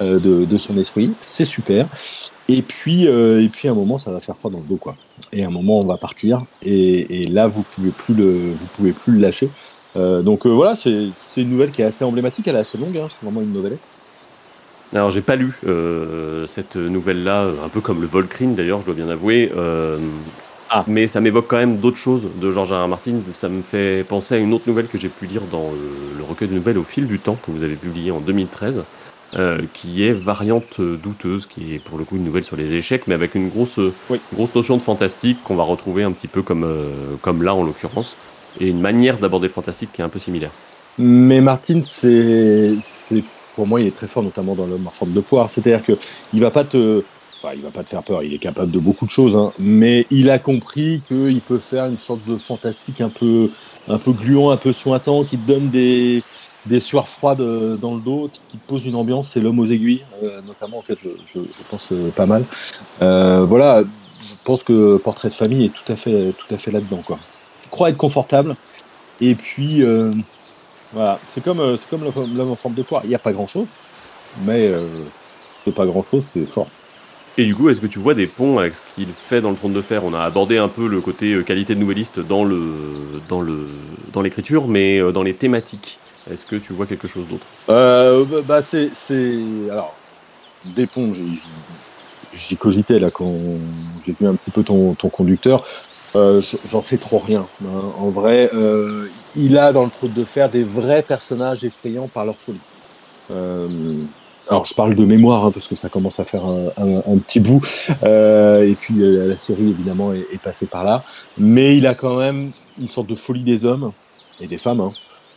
euh, 0.00 0.20
de, 0.20 0.56
son 0.56 0.78
esprit. 0.78 1.12
C'est 1.20 1.44
super. 1.44 1.88
Et 2.48 2.62
puis, 2.62 3.04
et 3.04 3.48
puis, 3.52 3.68
à 3.68 3.72
un 3.72 3.74
moment, 3.74 3.98
ça 3.98 4.12
va 4.12 4.20
faire 4.20 4.36
froid 4.36 4.50
dans 4.50 4.58
le 4.58 4.64
dos, 4.64 4.76
quoi. 4.76 4.96
Et 5.32 5.42
à 5.42 5.48
un 5.48 5.50
moment, 5.50 5.80
on 5.80 5.84
va 5.84 5.96
partir. 5.96 6.44
Et, 6.62 7.26
là, 7.26 7.46
vous 7.46 7.62
pouvez 7.62 7.90
plus 7.90 8.14
le, 8.14 8.52
vous 8.54 8.66
pouvez 8.74 8.92
plus 8.92 9.12
le 9.12 9.18
lâcher. 9.18 9.50
donc 9.96 10.46
voilà, 10.46 10.74
c'est 10.76 11.10
une 11.36 11.50
nouvelle 11.50 11.72
qui 11.72 11.82
est 11.82 11.86
assez 11.86 12.04
emblématique. 12.04 12.46
Elle 12.46 12.56
est 12.56 12.60
assez 12.60 12.78
longue. 12.78 12.96
Hein, 12.96 13.08
c'est 13.10 13.22
vraiment 13.22 13.42
une 13.42 13.52
nouvelle. 13.52 13.78
Alors 14.94 15.10
j'ai 15.10 15.20
pas 15.20 15.36
lu 15.36 15.52
euh, 15.66 16.46
cette 16.46 16.76
nouvelle-là, 16.76 17.46
un 17.64 17.68
peu 17.68 17.80
comme 17.80 18.00
le 18.00 18.06
Volcrine 18.06 18.54
d'ailleurs, 18.54 18.80
je 18.80 18.86
dois 18.86 18.94
bien 18.94 19.08
avouer. 19.08 19.52
Euh, 19.56 19.98
Ah. 20.70 20.84
Mais 20.86 21.06
ça 21.06 21.20
m'évoque 21.20 21.46
quand 21.48 21.56
même 21.56 21.78
d'autres 21.78 21.96
choses 21.96 22.28
de 22.40 22.50
George 22.50 22.72
R. 22.72 22.88
Martin. 22.88 23.20
Ça 23.32 23.48
me 23.48 23.62
fait 23.62 24.04
penser 24.04 24.34
à 24.34 24.38
une 24.38 24.52
autre 24.52 24.64
nouvelle 24.66 24.86
que 24.86 24.98
j'ai 24.98 25.08
pu 25.08 25.26
lire 25.26 25.42
dans 25.50 25.70
le, 25.72 26.22
recueil 26.24 26.48
de 26.48 26.54
nouvelles 26.54 26.76
au 26.76 26.82
fil 26.82 27.06
du 27.06 27.18
temps 27.18 27.38
que 27.42 27.50
vous 27.50 27.62
avez 27.62 27.74
publié 27.74 28.10
en 28.10 28.20
2013. 28.20 28.84
Euh, 29.34 29.60
qui 29.74 30.06
est 30.06 30.12
variante 30.12 30.80
douteuse, 30.80 31.46
qui 31.46 31.74
est 31.74 31.78
pour 31.78 31.98
le 31.98 32.04
coup 32.04 32.16
une 32.16 32.24
nouvelle 32.24 32.44
sur 32.44 32.56
les 32.56 32.72
échecs, 32.72 33.02
mais 33.06 33.12
avec 33.12 33.34
une 33.34 33.50
grosse, 33.50 33.78
grosse 34.32 34.54
notion 34.54 34.78
de 34.78 34.82
fantastique 34.82 35.36
qu'on 35.44 35.54
va 35.54 35.64
retrouver 35.64 36.02
un 36.02 36.12
petit 36.12 36.28
peu 36.28 36.40
comme, 36.40 36.64
euh, 36.64 37.16
comme 37.20 37.42
là 37.42 37.54
en 37.54 37.62
l'occurrence, 37.62 38.16
et 38.58 38.68
une 38.68 38.80
manière 38.80 39.18
d'aborder 39.18 39.48
le 39.48 39.52
fantastique 39.52 39.90
qui 39.92 40.00
est 40.00 40.04
un 40.04 40.08
peu 40.08 40.18
similaire. 40.18 40.50
Mais 40.96 41.42
Martin, 41.42 41.82
c'est, 41.82 42.78
pour 43.58 43.66
moi, 43.66 43.80
il 43.80 43.88
est 43.88 43.96
très 43.96 44.06
fort, 44.06 44.22
notamment 44.22 44.54
dans 44.54 44.66
l'homme 44.66 44.86
en 44.86 44.92
forme 44.92 45.12
de 45.12 45.20
poire. 45.20 45.50
C'est-à-dire 45.50 45.84
que 45.84 45.94
il 46.32 46.38
va 46.38 46.52
pas 46.52 46.62
te, 46.62 47.02
enfin, 47.42 47.54
il 47.56 47.60
va 47.60 47.72
pas 47.72 47.82
te 47.82 47.90
faire 47.90 48.04
peur. 48.04 48.22
Il 48.22 48.32
est 48.32 48.38
capable 48.38 48.70
de 48.70 48.78
beaucoup 48.78 49.04
de 49.04 49.10
choses, 49.10 49.34
hein, 49.34 49.52
mais 49.58 50.06
il 50.10 50.30
a 50.30 50.38
compris 50.38 51.02
qu'il 51.08 51.40
peut 51.40 51.58
faire 51.58 51.86
une 51.86 51.98
sorte 51.98 52.20
de 52.24 52.36
fantastique 52.36 53.00
un 53.00 53.08
peu, 53.08 53.50
un 53.88 53.98
peu 53.98 54.12
gluant, 54.12 54.50
un 54.50 54.56
peu 54.56 54.70
sointant, 54.70 55.24
qui 55.24 55.38
te 55.38 55.44
donne 55.44 55.70
des, 55.70 56.22
des 56.66 56.78
sueurs 56.78 57.08
froides 57.08 57.40
euh, 57.40 57.76
dans 57.76 57.96
le 57.96 58.00
dos, 58.00 58.30
qui, 58.32 58.58
te 58.58 58.64
pose 58.68 58.86
une 58.86 58.94
ambiance. 58.94 59.30
C'est 59.30 59.40
l'homme 59.40 59.58
aux 59.58 59.66
aiguilles, 59.66 60.04
euh, 60.22 60.40
notamment 60.46 60.84
je, 60.88 60.94
je, 61.26 61.40
je 61.40 61.62
pense 61.68 61.88
euh, 61.90 62.12
pas 62.12 62.26
mal. 62.26 62.44
voilà, 63.00 63.82
je 63.82 64.34
pense 64.44 64.62
que 64.62 64.98
Portrait 64.98 65.30
de 65.30 65.34
famille 65.34 65.64
est 65.64 65.74
tout 65.74 65.92
à 65.92 65.96
fait, 65.96 66.32
tout 66.38 66.54
à 66.54 66.58
fait 66.58 66.70
là-dedans, 66.70 67.02
quoi. 67.04 67.18
Je 67.64 67.70
crois 67.70 67.90
être 67.90 67.96
confortable. 67.96 68.54
Et 69.20 69.34
puis, 69.34 69.82
voilà, 70.92 71.18
c'est 71.28 71.42
comme, 71.42 71.60
euh, 71.60 71.76
c'est 71.76 71.88
comme 71.88 72.02
l'homme 72.04 72.50
en 72.50 72.56
forme 72.56 72.74
de 72.74 72.82
poire. 72.82 73.02
Il 73.04 73.08
n'y 73.08 73.14
a 73.14 73.18
pas 73.20 73.32
grand-chose, 73.32 73.68
mais 74.44 74.68
euh, 74.68 74.86
pas 75.74 75.86
grand-chose, 75.86 76.24
c'est 76.24 76.46
fort. 76.46 76.68
Et 77.36 77.44
du 77.44 77.54
coup, 77.54 77.68
est-ce 77.68 77.80
que 77.80 77.86
tu 77.86 77.98
vois 77.98 78.14
des 78.14 78.26
ponts 78.26 78.58
avec 78.58 78.74
ce 78.74 78.80
qu'il 78.94 79.08
fait 79.12 79.40
dans 79.40 79.50
le 79.50 79.56
trône 79.56 79.72
de 79.72 79.80
fer? 79.82 80.04
On 80.04 80.14
a 80.14 80.20
abordé 80.20 80.58
un 80.58 80.68
peu 80.68 80.88
le 80.88 81.00
côté 81.00 81.34
euh, 81.34 81.42
qualité 81.42 81.74
de 81.74 81.80
nouvelliste 81.80 82.20
dans 82.20 82.44
le 82.44 83.20
dans 83.28 83.40
le 83.40 83.68
dans 84.12 84.22
l'écriture, 84.22 84.66
mais 84.66 85.00
dans 85.12 85.22
les 85.22 85.34
thématiques, 85.34 85.98
est-ce 86.30 86.46
que 86.46 86.56
tu 86.56 86.72
vois 86.72 86.86
quelque 86.86 87.06
chose 87.06 87.26
d'autre? 87.28 87.46
Euh, 87.68 88.42
Bah 88.42 88.62
c'est 88.62 88.90
alors 89.70 89.94
des 90.64 90.86
ponts. 90.86 91.12
J'y 92.34 92.56
cogitais 92.56 92.98
là 92.98 93.10
quand 93.10 93.32
j'ai 94.04 94.14
vu 94.18 94.26
un 94.26 94.34
petit 94.34 94.50
peu 94.50 94.62
ton, 94.62 94.94
ton 94.94 95.08
conducteur. 95.08 95.64
Euh, 96.14 96.40
j'en 96.64 96.82
sais 96.82 96.98
trop 96.98 97.18
rien. 97.18 97.46
Hein. 97.64 97.92
En 97.98 98.08
vrai, 98.08 98.50
euh, 98.54 99.08
il 99.36 99.58
a 99.58 99.72
dans 99.72 99.84
le 99.84 99.90
trou 99.90 100.08
de 100.08 100.24
fer 100.24 100.50
des 100.50 100.64
vrais 100.64 101.02
personnages 101.02 101.64
effrayants 101.64 102.08
par 102.08 102.24
leur 102.24 102.36
folie. 102.36 102.58
Euh, 103.30 104.04
alors 104.48 104.64
je 104.64 104.74
parle 104.74 104.94
de 104.94 105.04
mémoire 105.04 105.44
hein, 105.44 105.50
parce 105.52 105.68
que 105.68 105.74
ça 105.74 105.88
commence 105.88 106.18
à 106.20 106.24
faire 106.24 106.44
un, 106.44 107.18
petit 107.18 107.40
bout. 107.40 107.60
Euh, 108.02 108.66
et 108.66 108.74
puis 108.74 109.02
euh, 109.02 109.28
la 109.28 109.36
série 109.36 109.68
évidemment 109.68 110.12
est, 110.12 110.40
passée 110.42 110.66
par 110.66 110.84
là. 110.84 111.04
Mais 111.36 111.76
il 111.76 111.86
a 111.86 111.94
quand 111.94 112.18
même 112.18 112.52
une 112.80 112.88
sorte 112.88 113.08
de 113.08 113.14
folie 113.14 113.42
des 113.42 113.64
hommes 113.64 113.92
et 114.40 114.46
des 114.46 114.58
femmes 114.58 114.80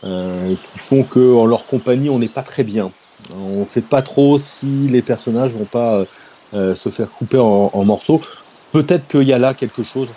hein, 0.02 0.54
qui 0.64 0.78
font 0.78 1.02
que 1.02 1.34
en 1.34 1.44
leur 1.44 1.66
compagnie 1.66 2.08
on 2.08 2.18
n'est 2.18 2.28
pas 2.28 2.42
très 2.42 2.64
bien. 2.64 2.92
On 3.36 3.60
ne 3.60 3.64
sait 3.64 3.82
pas 3.82 4.02
trop 4.02 4.38
si 4.38 4.88
les 4.88 5.02
personnages 5.02 5.54
vont 5.54 5.66
pas 5.66 6.04
se 6.52 6.90
faire 6.90 7.10
couper 7.10 7.38
en, 7.38 7.84
morceaux. 7.84 8.20
Peut-être 8.72 9.06
qu'il 9.06 9.28
y 9.28 9.32
a 9.32 9.38
là 9.38 9.54
quelque 9.54 9.82
chose 9.82 10.08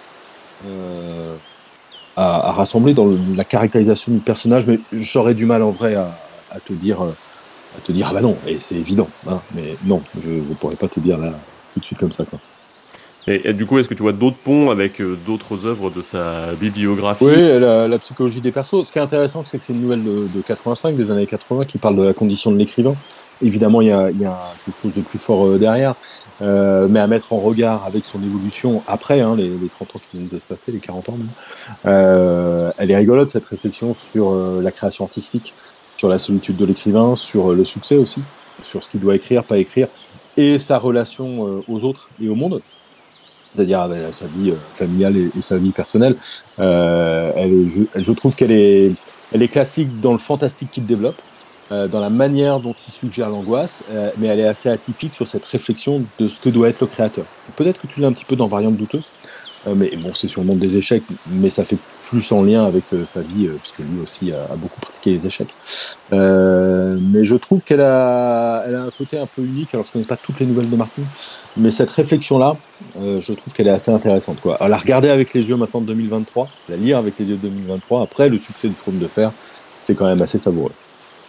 à, 2.15 2.49
à, 2.49 2.51
rassembler 2.51 2.93
dans 2.93 3.05
le, 3.05 3.17
la 3.35 3.43
caractérisation 3.43 4.13
du 4.13 4.19
personnage, 4.19 4.67
mais 4.67 4.79
j'aurais 4.93 5.33
du 5.33 5.45
mal 5.45 5.63
en 5.63 5.69
vrai 5.69 5.95
à, 5.95 6.09
à, 6.51 6.59
te 6.59 6.73
dire, 6.73 7.01
à 7.01 7.81
te 7.83 7.91
dire 7.91 8.07
ah 8.09 8.13
bah 8.13 8.21
non, 8.21 8.37
et 8.47 8.59
c'est 8.59 8.75
évident, 8.75 9.09
hein, 9.27 9.41
mais 9.53 9.75
non, 9.85 10.01
je 10.21 10.29
ne 10.29 10.53
pourrais 10.53 10.75
pas 10.75 10.87
te 10.87 10.99
dire 10.99 11.17
là 11.17 11.33
tout 11.71 11.79
de 11.79 11.85
suite 11.85 11.99
comme 11.99 12.11
ça 12.11 12.25
quoi. 12.25 12.39
Et, 13.27 13.49
et, 13.49 13.53
du 13.53 13.65
coup, 13.65 13.79
est-ce 13.79 13.89
que 13.89 13.95
tu 13.95 14.03
vois 14.03 14.11
d'autres 14.11 14.37
ponts 14.37 14.69
avec 14.69 15.01
euh, 15.01 15.17
d'autres 15.25 15.65
œuvres 15.65 15.89
de 15.89 16.01
sa 16.01 16.53
bibliographie? 16.53 17.23
Oui, 17.23 17.35
la, 17.35 17.87
la, 17.87 17.99
psychologie 17.99 18.39
des 18.39 18.51
persos. 18.51 18.85
Ce 18.85 18.91
qui 18.91 18.99
est 18.99 19.01
intéressant, 19.01 19.43
c'est 19.45 19.57
que 19.57 19.65
c'est 19.65 19.73
une 19.73 19.81
nouvelle 19.81 20.03
de, 20.03 20.27
de, 20.27 20.41
85, 20.41 20.95
des 20.95 21.09
années 21.09 21.25
80, 21.25 21.65
qui 21.65 21.79
parle 21.79 21.95
de 21.95 22.03
la 22.03 22.13
condition 22.13 22.51
de 22.51 22.57
l'écrivain. 22.57 22.95
Évidemment, 23.41 23.81
il 23.81 23.89
y, 23.89 23.91
a, 23.91 24.09
il 24.11 24.19
y, 24.19 24.25
a, 24.25 24.53
quelque 24.65 24.81
chose 24.81 24.93
de 24.93 25.01
plus 25.01 25.19
fort 25.19 25.45
euh, 25.45 25.57
derrière, 25.57 25.95
euh, 26.41 26.87
mais 26.89 27.01
à 27.01 27.07
mettre 27.07 27.33
en 27.33 27.39
regard 27.39 27.83
avec 27.85 28.05
son 28.05 28.23
évolution 28.23 28.81
après, 28.87 29.19
hein, 29.19 29.35
les, 29.35 29.49
les, 29.49 29.67
30 29.67 29.95
ans 29.95 29.99
qui 29.99 30.17
viennent 30.17 30.27
de 30.27 30.39
se 30.39 30.45
passer, 30.45 30.71
les 30.71 30.79
40 30.79 31.09
ans 31.09 31.17
euh, 31.85 32.71
elle 32.77 32.91
est 32.91 32.95
rigolote 32.95 33.29
cette 33.29 33.45
réflexion 33.45 33.93
sur 33.93 34.31
euh, 34.31 34.61
la 34.61 34.71
création 34.71 35.05
artistique, 35.05 35.53
sur 35.97 36.09
la 36.09 36.17
solitude 36.17 36.57
de 36.57 36.65
l'écrivain, 36.65 37.15
sur 37.15 37.51
euh, 37.51 37.55
le 37.55 37.63
succès 37.63 37.97
aussi, 37.97 38.21
sur 38.63 38.83
ce 38.83 38.89
qu'il 38.89 38.99
doit 38.99 39.15
écrire, 39.15 39.43
pas 39.43 39.57
écrire, 39.57 39.87
et 40.37 40.59
sa 40.59 40.77
relation 40.77 41.47
euh, 41.47 41.63
aux 41.67 41.83
autres 41.83 42.09
et 42.21 42.29
au 42.29 42.35
monde, 42.35 42.61
c'est-à-dire 43.53 43.81
avec 43.81 44.13
sa 44.13 44.27
vie 44.27 44.53
familiale 44.71 45.17
et, 45.17 45.31
et, 45.37 45.41
sa 45.41 45.57
vie 45.57 45.71
personnelle. 45.71 46.17
elle, 46.57 47.87
je, 47.95 48.01
je 48.01 48.11
trouve 48.11 48.35
qu'elle 48.35 48.51
est, 48.51 48.91
elle 49.31 49.41
est 49.41 49.47
classique 49.47 49.99
dans 50.01 50.11
le 50.11 50.17
fantastique 50.17 50.71
qu'il 50.71 50.85
développe. 50.85 51.15
Euh, 51.71 51.87
dans 51.87 51.99
la 51.99 52.11
manière 52.11 52.59
dont 52.59 52.75
il 52.87 52.93
suggère 52.93 53.29
l'angoisse, 53.29 53.83
euh, 53.89 54.11
mais 54.17 54.27
elle 54.27 54.39
est 54.39 54.47
assez 54.47 54.69
atypique 54.69 55.15
sur 55.15 55.25
cette 55.25 55.45
réflexion 55.45 56.05
de 56.19 56.27
ce 56.27 56.39
que 56.39 56.49
doit 56.49 56.69
être 56.69 56.81
le 56.81 56.85
créateur. 56.85 57.25
Peut-être 57.55 57.81
que 57.81 57.87
tu 57.87 57.99
l'as 57.99 58.07
un 58.07 58.13
petit 58.13 58.25
peu 58.25 58.35
dans 58.35 58.47
Variante 58.47 58.77
douteuse, 58.77 59.09
euh, 59.65 59.73
mais 59.75 59.95
bon, 59.95 60.13
c'est 60.13 60.27
sur 60.27 60.41
le 60.41 60.47
monde 60.47 60.59
des 60.59 60.77
échecs, 60.77 61.01
mais 61.25 61.49
ça 61.49 61.63
fait 61.63 61.79
plus 62.03 62.31
en 62.31 62.43
lien 62.43 62.65
avec 62.65 62.83
sa 63.05 63.21
vie, 63.21 63.49
puisque 63.63 63.79
lui 63.79 63.99
aussi 64.03 64.31
a, 64.31 64.55
beaucoup 64.55 64.79
pratiqué 64.79 65.13
les 65.13 65.25
échecs. 65.25 65.47
mais 66.11 67.23
je 67.23 67.35
trouve 67.35 67.61
qu'elle 67.61 67.81
a, 67.81 68.63
elle 68.67 68.75
a 68.75 68.83
un 68.83 68.91
côté 68.91 69.17
un 69.17 69.25
peu 69.25 69.41
unique, 69.41 69.73
alors 69.73 69.85
je 69.85 69.89
ne 69.89 69.93
connais 69.93 70.05
pas 70.05 70.17
toutes 70.17 70.39
les 70.39 70.45
nouvelles 70.45 70.69
de 70.69 70.75
Martin, 70.75 71.01
mais 71.57 71.71
cette 71.71 71.89
réflexion-là, 71.89 72.57
je 72.95 73.33
trouve 73.33 73.53
qu'elle 73.53 73.69
est 73.69 73.71
assez 73.71 73.89
intéressante. 73.89 74.37
À 74.59 74.67
la 74.67 74.77
regarder 74.77 75.09
avec 75.09 75.33
les 75.33 75.43
yeux 75.43 75.55
maintenant 75.55 75.81
de 75.81 75.87
2023, 75.87 76.47
la 76.69 76.75
lire 76.75 76.99
avec 76.99 77.17
les 77.17 77.31
yeux 77.31 77.37
de 77.37 77.41
2023, 77.41 78.03
après 78.03 78.29
le 78.29 78.37
succès 78.37 78.67
du 78.67 78.75
Trône 78.75 78.99
de 78.99 79.07
Fer, 79.07 79.31
c'est 79.85 79.95
quand 79.95 80.05
même 80.05 80.21
assez 80.21 80.37
savoureux. 80.37 80.71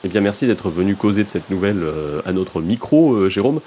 Eh 0.07 0.09
bien, 0.09 0.21
merci 0.21 0.47
d'être 0.47 0.71
venu 0.71 0.95
causer 0.95 1.25
de 1.25 1.29
cette 1.29 1.51
nouvelle 1.51 1.83
euh, 1.83 2.23
à 2.25 2.33
notre 2.33 2.61
micro, 2.61 3.15
euh, 3.15 3.29
Jérôme. 3.29 3.59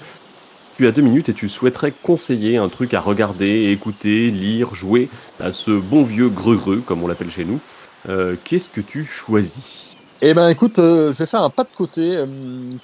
Tu 0.78 0.86
as 0.86 0.90
deux 0.90 1.02
minutes 1.02 1.28
et 1.28 1.34
tu 1.34 1.50
souhaiterais 1.50 1.92
conseiller 1.92 2.56
un 2.56 2.70
truc 2.70 2.94
à 2.94 3.00
regarder, 3.00 3.70
écouter, 3.70 4.30
lire, 4.30 4.74
jouer 4.74 5.10
à 5.38 5.52
ce 5.52 5.70
bon 5.70 6.02
vieux 6.02 6.30
greu-greu, 6.30 6.78
comme 6.78 7.04
on 7.04 7.08
l'appelle 7.08 7.30
chez 7.30 7.44
nous. 7.44 7.60
Euh, 8.08 8.36
Qu'est-ce 8.42 8.70
que 8.70 8.80
tu 8.80 9.04
choisis? 9.04 9.98
Eh 10.22 10.34
ben 10.34 10.50
écoute, 10.50 10.78
euh, 10.78 11.12
je 11.12 11.18
vais 11.18 11.26
faire 11.26 11.42
un 11.42 11.48
pas 11.48 11.64
de 11.64 11.70
côté, 11.74 12.16
euh, 12.16 12.26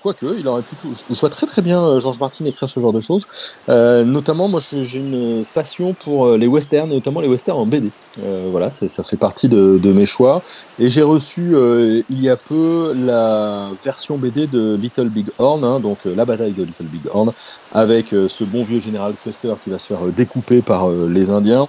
quoique, 0.03 0.25
il 0.39 0.49
aurait 0.49 0.63
plutôt. 0.63 0.89
Je 1.11 1.21
vois 1.21 1.29
très 1.29 1.47
très 1.47 1.61
bien 1.61 1.85
euh, 1.85 2.01
Georges 2.01 2.19
Martin 2.19 2.47
écrire 2.47 2.67
ce 2.67 2.81
genre 2.81 2.95
de 2.95 3.01
choses. 3.01 3.27
Euh, 3.69 4.05
notamment, 4.05 4.49
moi 4.49 4.61
j'ai 4.61 4.99
une 4.99 5.45
passion 5.55 5.93
pour 5.93 6.31
les 6.37 6.47
westerns, 6.47 6.89
notamment 6.89 7.21
les 7.21 7.29
westerns 7.29 7.59
en 7.59 7.67
BD. 7.67 7.91
Euh, 8.23 8.49
voilà, 8.51 8.71
ça 8.71 9.03
fait 9.03 9.19
partie 9.19 9.49
de, 9.51 9.79
de, 9.83 9.93
mes 9.93 10.07
choix. 10.07 10.43
Et 10.79 10.89
j'ai 10.89 11.03
reçu 11.03 11.55
il 12.09 12.23
y 12.23 12.31
a 12.31 12.37
peu 12.37 12.95
la 12.97 13.69
version 13.85 14.17
BD 14.17 14.47
de 14.47 14.75
Little 14.75 15.11
Big 15.11 15.29
Horn, 15.37 15.63
hein, 15.63 15.81
donc 15.81 15.99
la 16.05 16.25
bataille 16.25 16.53
de 16.53 16.63
Little 16.63 16.87
Big 16.87 17.03
Horn, 17.13 17.33
avec 17.75 18.09
ce 18.11 18.45
bon 18.45 18.63
vieux 18.63 18.81
général 18.81 19.15
Custer 19.23 19.55
qui 19.63 19.69
va 19.69 19.79
se 19.79 19.89
faire 19.89 20.07
découper 20.07 20.63
par 20.63 20.89
les 20.89 21.29
Indiens. 21.31 21.69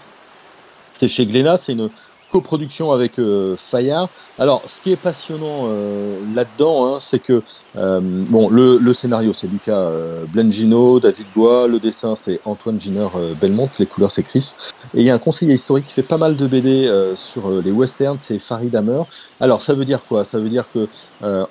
C'est 0.93 1.09
chez 1.09 1.25
Glénat, 1.25 1.57
c'est 1.57 1.73
une 1.73 1.89
coproduction 2.31 2.91
avec 2.91 3.19
euh, 3.19 3.55
Fayard. 3.57 4.09
Alors, 4.37 4.61
ce 4.65 4.81
qui 4.81 4.91
est 4.91 4.97
passionnant 4.97 5.65
euh, 5.67 6.19
là-dedans, 6.35 6.85
hein, 6.85 6.97
c'est 6.99 7.19
que 7.19 7.41
euh, 7.75 7.99
bon, 8.01 8.49
le, 8.49 8.77
le 8.77 8.93
scénario 8.93 9.33
c'est 9.33 9.47
Lucas 9.47 9.71
euh, 9.73 10.25
Blengino, 10.25 10.99
David 10.99 11.27
Bois, 11.35 11.67
le 11.67 11.79
dessin 11.79 12.15
c'est 12.15 12.39
Antoine 12.45 12.79
Giner 12.79 13.07
euh, 13.15 13.33
Belmont, 13.39 13.69
les 13.79 13.85
couleurs 13.85 14.11
c'est 14.11 14.23
Chris, 14.23 14.53
et 14.93 14.99
il 14.99 15.03
y 15.03 15.09
a 15.09 15.13
un 15.13 15.19
conseiller 15.19 15.53
historique 15.53 15.85
qui 15.85 15.93
fait 15.93 16.03
pas 16.03 16.17
mal 16.17 16.35
de 16.35 16.47
BD 16.47 16.85
euh, 16.87 17.15
sur 17.15 17.49
les 17.49 17.71
westerns, 17.71 18.19
c'est 18.19 18.39
Farid 18.39 18.75
Hammer. 18.75 19.03
Alors, 19.39 19.61
ça 19.61 19.73
veut 19.73 19.85
dire 19.85 20.05
quoi? 20.05 20.23
Ça 20.23 20.39
veut 20.39 20.49
dire 20.49 20.65
que 20.71 20.87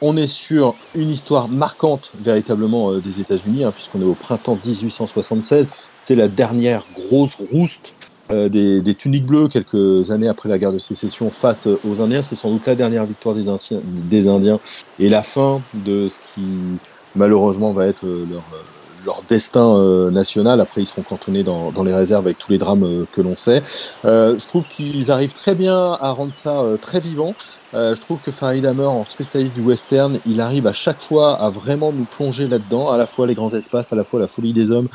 on 0.00 0.16
est 0.16 0.26
sur 0.26 0.74
une 0.94 1.10
histoire 1.10 1.48
marquante 1.48 2.12
véritablement 2.20 2.92
des 2.98 3.20
États-Unis, 3.20 3.64
hein, 3.64 3.72
puisqu'on 3.72 4.00
est 4.00 4.04
au 4.04 4.14
printemps 4.14 4.58
1876. 4.64 5.68
C'est 5.98 6.14
la 6.14 6.28
dernière 6.28 6.86
grosse 6.94 7.36
rouste 7.52 7.94
euh, 8.30 8.48
des, 8.48 8.80
des, 8.80 8.94
tuniques 8.94 9.26
bleues 9.26 9.48
quelques 9.48 10.10
années 10.10 10.28
après 10.28 10.48
la 10.48 10.58
guerre 10.58 10.72
de 10.72 10.78
sécession 10.78 11.30
face 11.30 11.68
aux 11.84 12.00
Indiens. 12.00 12.22
C'est 12.22 12.34
sans 12.34 12.50
doute 12.50 12.66
la 12.66 12.74
dernière 12.74 13.06
victoire 13.06 13.34
des, 13.34 13.48
Indiens, 13.48 13.80
des 13.84 14.28
Indiens 14.28 14.58
et 14.98 15.08
la 15.08 15.22
fin 15.22 15.62
de 15.74 16.06
ce 16.06 16.18
qui 16.18 16.44
malheureusement 17.14 17.72
va 17.72 17.86
être 17.86 18.04
euh, 18.04 18.26
leur, 18.30 18.42
leur 19.04 19.22
destin 19.28 19.76
euh, 19.76 20.10
national. 20.10 20.60
Après, 20.60 20.80
ils 20.80 20.86
seront 20.86 21.02
cantonnés 21.02 21.42
dans, 21.42 21.70
dans, 21.72 21.82
les 21.82 21.94
réserves 21.94 22.26
avec 22.26 22.38
tous 22.38 22.52
les 22.52 22.58
drames 22.58 22.84
euh, 22.84 23.04
que 23.12 23.20
l'on 23.20 23.36
sait. 23.36 23.62
Euh, 24.04 24.38
je 24.38 24.46
trouve 24.46 24.66
qu'ils 24.68 25.10
arrivent 25.10 25.32
très 25.32 25.54
bien 25.54 25.76
à 25.76 26.10
rendre 26.10 26.34
ça 26.34 26.62
très 26.80 27.00
vivant. 27.00 27.34
je 27.72 28.00
trouve 28.00 28.20
que 28.20 28.30
Farid 28.30 28.64
Hammer, 28.64 28.86
en 28.86 29.04
spécialiste 29.04 29.54
du 29.54 29.60
western, 29.60 30.18
il 30.24 30.40
arrive 30.40 30.66
à 30.66 30.72
chaque 30.72 31.00
fois 31.00 31.36
à 31.36 31.48
vraiment 31.48 31.92
nous 31.92 32.04
plonger 32.04 32.48
là-dedans, 32.48 32.90
à 32.90 32.96
la 32.96 33.06
fois 33.06 33.26
les 33.26 33.34
grands 33.34 33.52
espaces, 33.52 33.92
à 33.92 33.96
la 33.96 34.04
fois 34.04 34.18
la 34.18 34.28
folie 34.28 34.52
des 34.52 34.70
hommes, 34.70 34.88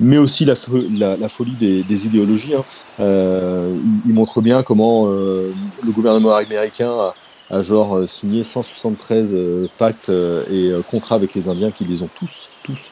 mais 0.00 0.18
aussi 0.18 0.44
la, 0.44 0.54
la, 0.96 1.16
la 1.16 1.28
folie 1.28 1.56
des, 1.58 1.82
des 1.82 2.06
idéologies. 2.06 2.54
Hein. 2.54 2.64
il, 2.98 4.00
il, 4.06 4.12
montre 4.12 4.40
bien 4.42 4.62
comment 4.62 5.06
le 5.06 5.92
gouvernement 5.92 6.34
américain 6.34 7.12
à 7.50 7.62
genre 7.62 8.08
signer 8.08 8.42
173 8.42 9.36
pactes 9.78 10.08
et 10.08 10.72
contrats 10.90 11.14
avec 11.14 11.34
les 11.34 11.48
Indiens 11.48 11.70
qui 11.70 11.84
les 11.84 12.02
ont 12.02 12.08
tous, 12.14 12.48
tous 12.64 12.90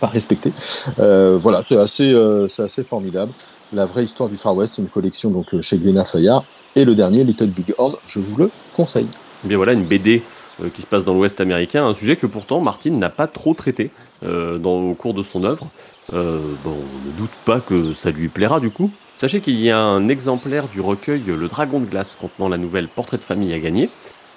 pas 0.00 0.06
respectés. 0.08 0.52
voilà, 0.96 1.62
c'est 1.62 1.76
assez, 1.76 2.12
c'est 2.48 2.62
assez 2.62 2.84
formidable. 2.84 3.32
La 3.72 3.84
vraie 3.84 4.04
histoire 4.04 4.28
du 4.28 4.36
Far 4.36 4.54
West, 4.54 4.74
c'est 4.74 4.82
une 4.82 4.88
collection 4.88 5.30
donc 5.30 5.60
chez 5.60 5.78
Glénat 5.78 6.04
Fayard. 6.04 6.44
Et 6.76 6.84
le 6.84 6.94
dernier, 6.94 7.24
Little 7.24 7.50
Big 7.50 7.74
Horn, 7.78 7.96
je 8.06 8.20
vous 8.20 8.36
le 8.36 8.50
conseille. 8.76 9.08
Eh 9.44 9.48
bien 9.48 9.56
voilà, 9.56 9.72
une 9.72 9.86
BD 9.86 10.22
qui 10.74 10.82
se 10.82 10.86
passe 10.86 11.04
dans 11.04 11.14
l'Ouest 11.14 11.40
américain, 11.40 11.86
un 11.86 11.94
sujet 11.94 12.16
que 12.16 12.26
pourtant 12.26 12.60
Martin 12.60 12.90
n'a 12.90 13.10
pas 13.10 13.26
trop 13.26 13.54
traité 13.54 13.90
dans, 14.22 14.90
au 14.90 14.94
cours 14.94 15.14
de 15.14 15.22
son 15.22 15.44
œuvre. 15.44 15.70
bon, 16.12 16.16
on 16.66 17.06
ne 17.06 17.12
doute 17.18 17.30
pas 17.44 17.60
que 17.60 17.92
ça 17.92 18.10
lui 18.10 18.28
plaira 18.28 18.60
du 18.60 18.70
coup. 18.70 18.90
Sachez 19.16 19.40
qu'il 19.40 19.58
y 19.58 19.70
a 19.70 19.78
un 19.78 20.08
exemplaire 20.08 20.68
du 20.68 20.82
recueil 20.82 21.22
Le 21.26 21.48
Dragon 21.48 21.80
de 21.80 21.86
glace 21.86 22.18
contenant 22.20 22.50
la 22.50 22.58
nouvelle 22.58 22.86
Portrait 22.86 23.16
de 23.16 23.22
famille 23.22 23.54
à 23.54 23.58
gagner. 23.58 23.88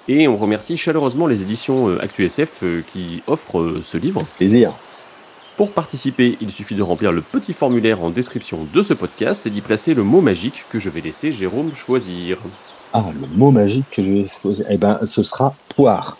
Et 0.08 0.26
on 0.26 0.38
remercie 0.38 0.78
chaleureusement 0.78 1.26
les 1.26 1.42
éditions 1.42 1.90
euh, 1.90 2.02
ActuSF 2.02 2.62
euh, 2.62 2.82
qui 2.90 3.22
offrent 3.26 3.60
euh, 3.60 3.80
ce 3.82 3.98
livre. 3.98 4.24
Plaisir. 4.38 4.74
Pour 5.58 5.72
participer, 5.72 6.38
il 6.40 6.50
suffit 6.50 6.74
de 6.74 6.82
remplir 6.82 7.12
le 7.12 7.20
petit 7.20 7.52
formulaire 7.52 8.02
en 8.02 8.08
description 8.08 8.66
de 8.72 8.80
ce 8.80 8.94
podcast 8.94 9.46
et 9.46 9.50
d'y 9.50 9.60
placer 9.60 9.92
le 9.92 10.02
mot 10.02 10.22
magique 10.22 10.64
que 10.70 10.78
je 10.78 10.88
vais 10.88 11.02
laisser 11.02 11.30
Jérôme 11.30 11.74
choisir. 11.74 12.38
Ah, 12.94 13.04
le 13.20 13.26
mot 13.36 13.50
magique 13.50 13.84
que 13.90 14.02
je 14.02 14.12
vais 14.12 14.26
choisir, 14.26 14.64
eh 14.70 14.78
ben, 14.78 14.98
ce 15.04 15.22
sera 15.22 15.54
poire. 15.68 16.16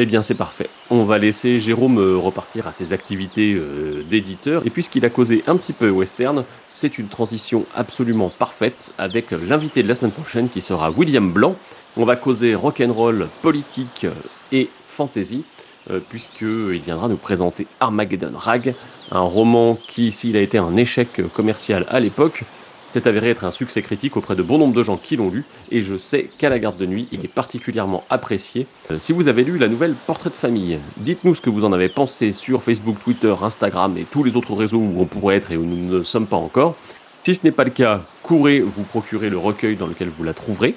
Eh 0.00 0.06
bien, 0.06 0.22
c'est 0.22 0.36
parfait. 0.36 0.70
On 0.90 1.02
va 1.02 1.18
laisser 1.18 1.58
Jérôme 1.58 1.98
euh, 1.98 2.16
repartir 2.16 2.68
à 2.68 2.72
ses 2.72 2.92
activités 2.92 3.54
euh, 3.54 4.04
d'éditeur. 4.08 4.64
Et 4.64 4.70
puisqu'il 4.70 5.04
a 5.04 5.10
causé 5.10 5.42
un 5.48 5.56
petit 5.56 5.72
peu 5.72 5.90
western, 5.90 6.44
c'est 6.68 6.98
une 6.98 7.08
transition 7.08 7.66
absolument 7.74 8.30
parfaite 8.30 8.94
avec 8.96 9.32
l'invité 9.32 9.82
de 9.82 9.88
la 9.88 9.96
semaine 9.96 10.12
prochaine 10.12 10.50
qui 10.50 10.60
sera 10.60 10.92
William 10.92 11.32
Blanc. 11.32 11.56
On 11.96 12.04
va 12.04 12.14
causer 12.14 12.54
rock'n'roll, 12.54 13.28
politique 13.42 14.06
et 14.52 14.70
fantasy. 14.86 15.44
Euh, 15.90 16.00
puisqu'il 16.06 16.80
viendra 16.80 17.08
nous 17.08 17.16
présenter 17.16 17.66
Armageddon 17.80 18.32
Rag, 18.34 18.74
un 19.10 19.20
roman 19.20 19.78
qui, 19.88 20.12
s'il 20.12 20.36
a 20.36 20.40
été 20.40 20.58
un 20.58 20.76
échec 20.76 21.22
commercial 21.32 21.86
à 21.88 21.98
l'époque, 21.98 22.44
s'est 22.88 23.06
avéré 23.06 23.30
être 23.30 23.44
un 23.44 23.50
succès 23.50 23.82
critique 23.82 24.16
auprès 24.16 24.34
de 24.34 24.42
bon 24.42 24.58
nombre 24.58 24.74
de 24.74 24.82
gens 24.82 24.96
qui 24.96 25.16
l'ont 25.16 25.30
lu, 25.30 25.44
et 25.70 25.82
je 25.82 25.96
sais 25.96 26.30
qu'à 26.38 26.48
la 26.48 26.58
garde 26.58 26.76
de 26.76 26.86
nuit, 26.86 27.06
il 27.12 27.24
est 27.24 27.32
particulièrement 27.32 28.04
apprécié. 28.10 28.66
Euh, 28.90 28.98
si 28.98 29.12
vous 29.12 29.28
avez 29.28 29.44
lu 29.44 29.58
la 29.58 29.68
nouvelle 29.68 29.94
Portrait 30.06 30.30
de 30.30 30.36
famille, 30.36 30.78
dites-nous 30.96 31.34
ce 31.34 31.40
que 31.40 31.50
vous 31.50 31.64
en 31.64 31.72
avez 31.72 31.88
pensé 31.88 32.32
sur 32.32 32.62
Facebook, 32.62 32.96
Twitter, 33.02 33.34
Instagram 33.40 33.96
et 33.96 34.04
tous 34.04 34.24
les 34.24 34.36
autres 34.36 34.54
réseaux 34.54 34.78
où 34.78 35.00
on 35.00 35.06
pourrait 35.06 35.36
être 35.36 35.52
et 35.52 35.56
où 35.56 35.64
nous 35.64 35.98
ne 35.98 36.02
sommes 36.02 36.26
pas 36.26 36.36
encore. 36.36 36.76
Si 37.24 37.34
ce 37.34 37.40
n'est 37.44 37.52
pas 37.52 37.64
le 37.64 37.70
cas, 37.70 38.02
courez 38.22 38.60
vous 38.60 38.84
procurer 38.84 39.28
le 39.28 39.36
recueil 39.36 39.76
dans 39.76 39.86
lequel 39.86 40.08
vous 40.08 40.24
la 40.24 40.32
trouverez. 40.32 40.74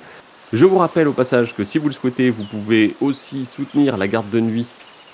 Je 0.51 0.65
vous 0.65 0.77
rappelle 0.77 1.08
au 1.08 1.13
passage 1.13 1.56
que 1.56 1.63
si 1.63 1.77
vous 1.77 1.88
le 1.88 1.94
souhaitez, 1.94 2.30
vous 2.30 2.44
pouvez 2.44 2.96
aussi 3.00 3.46
soutenir 3.46 3.96
la 3.96 4.10
garde 4.10 4.30
de 4.30 4.41
nuit 4.41 4.65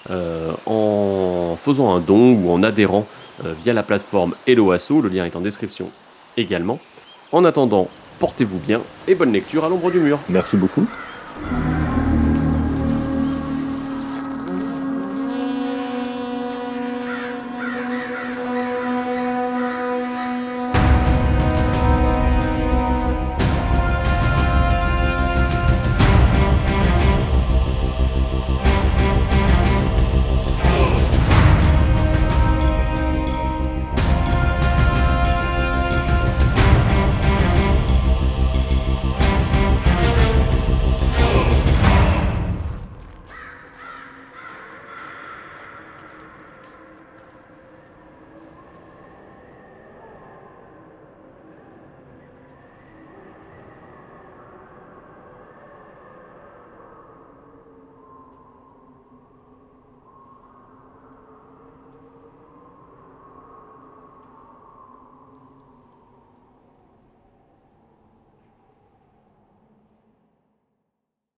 euh, 0.09 0.51
en 0.65 1.55
faisant 1.57 1.93
un 1.93 1.99
don 1.99 2.33
ou 2.33 2.49
en 2.49 2.63
adhérant 2.63 3.05
euh, 3.45 3.53
via 3.53 3.73
la 3.73 3.83
plateforme 3.83 4.33
Helloasso. 4.47 4.99
Le 4.99 5.09
lien 5.09 5.25
est 5.25 5.35
en 5.35 5.41
description 5.41 5.91
également. 6.37 6.79
En 7.31 7.43
attendant, 7.43 7.89
portez-vous 8.19 8.59
bien 8.59 8.81
et 9.07 9.15
bonne 9.15 9.33
lecture 9.33 9.65
à 9.65 9.69
l'ombre 9.69 9.91
du 9.91 9.99
mur. 9.99 10.19
Merci 10.29 10.55
beaucoup. 10.57 10.87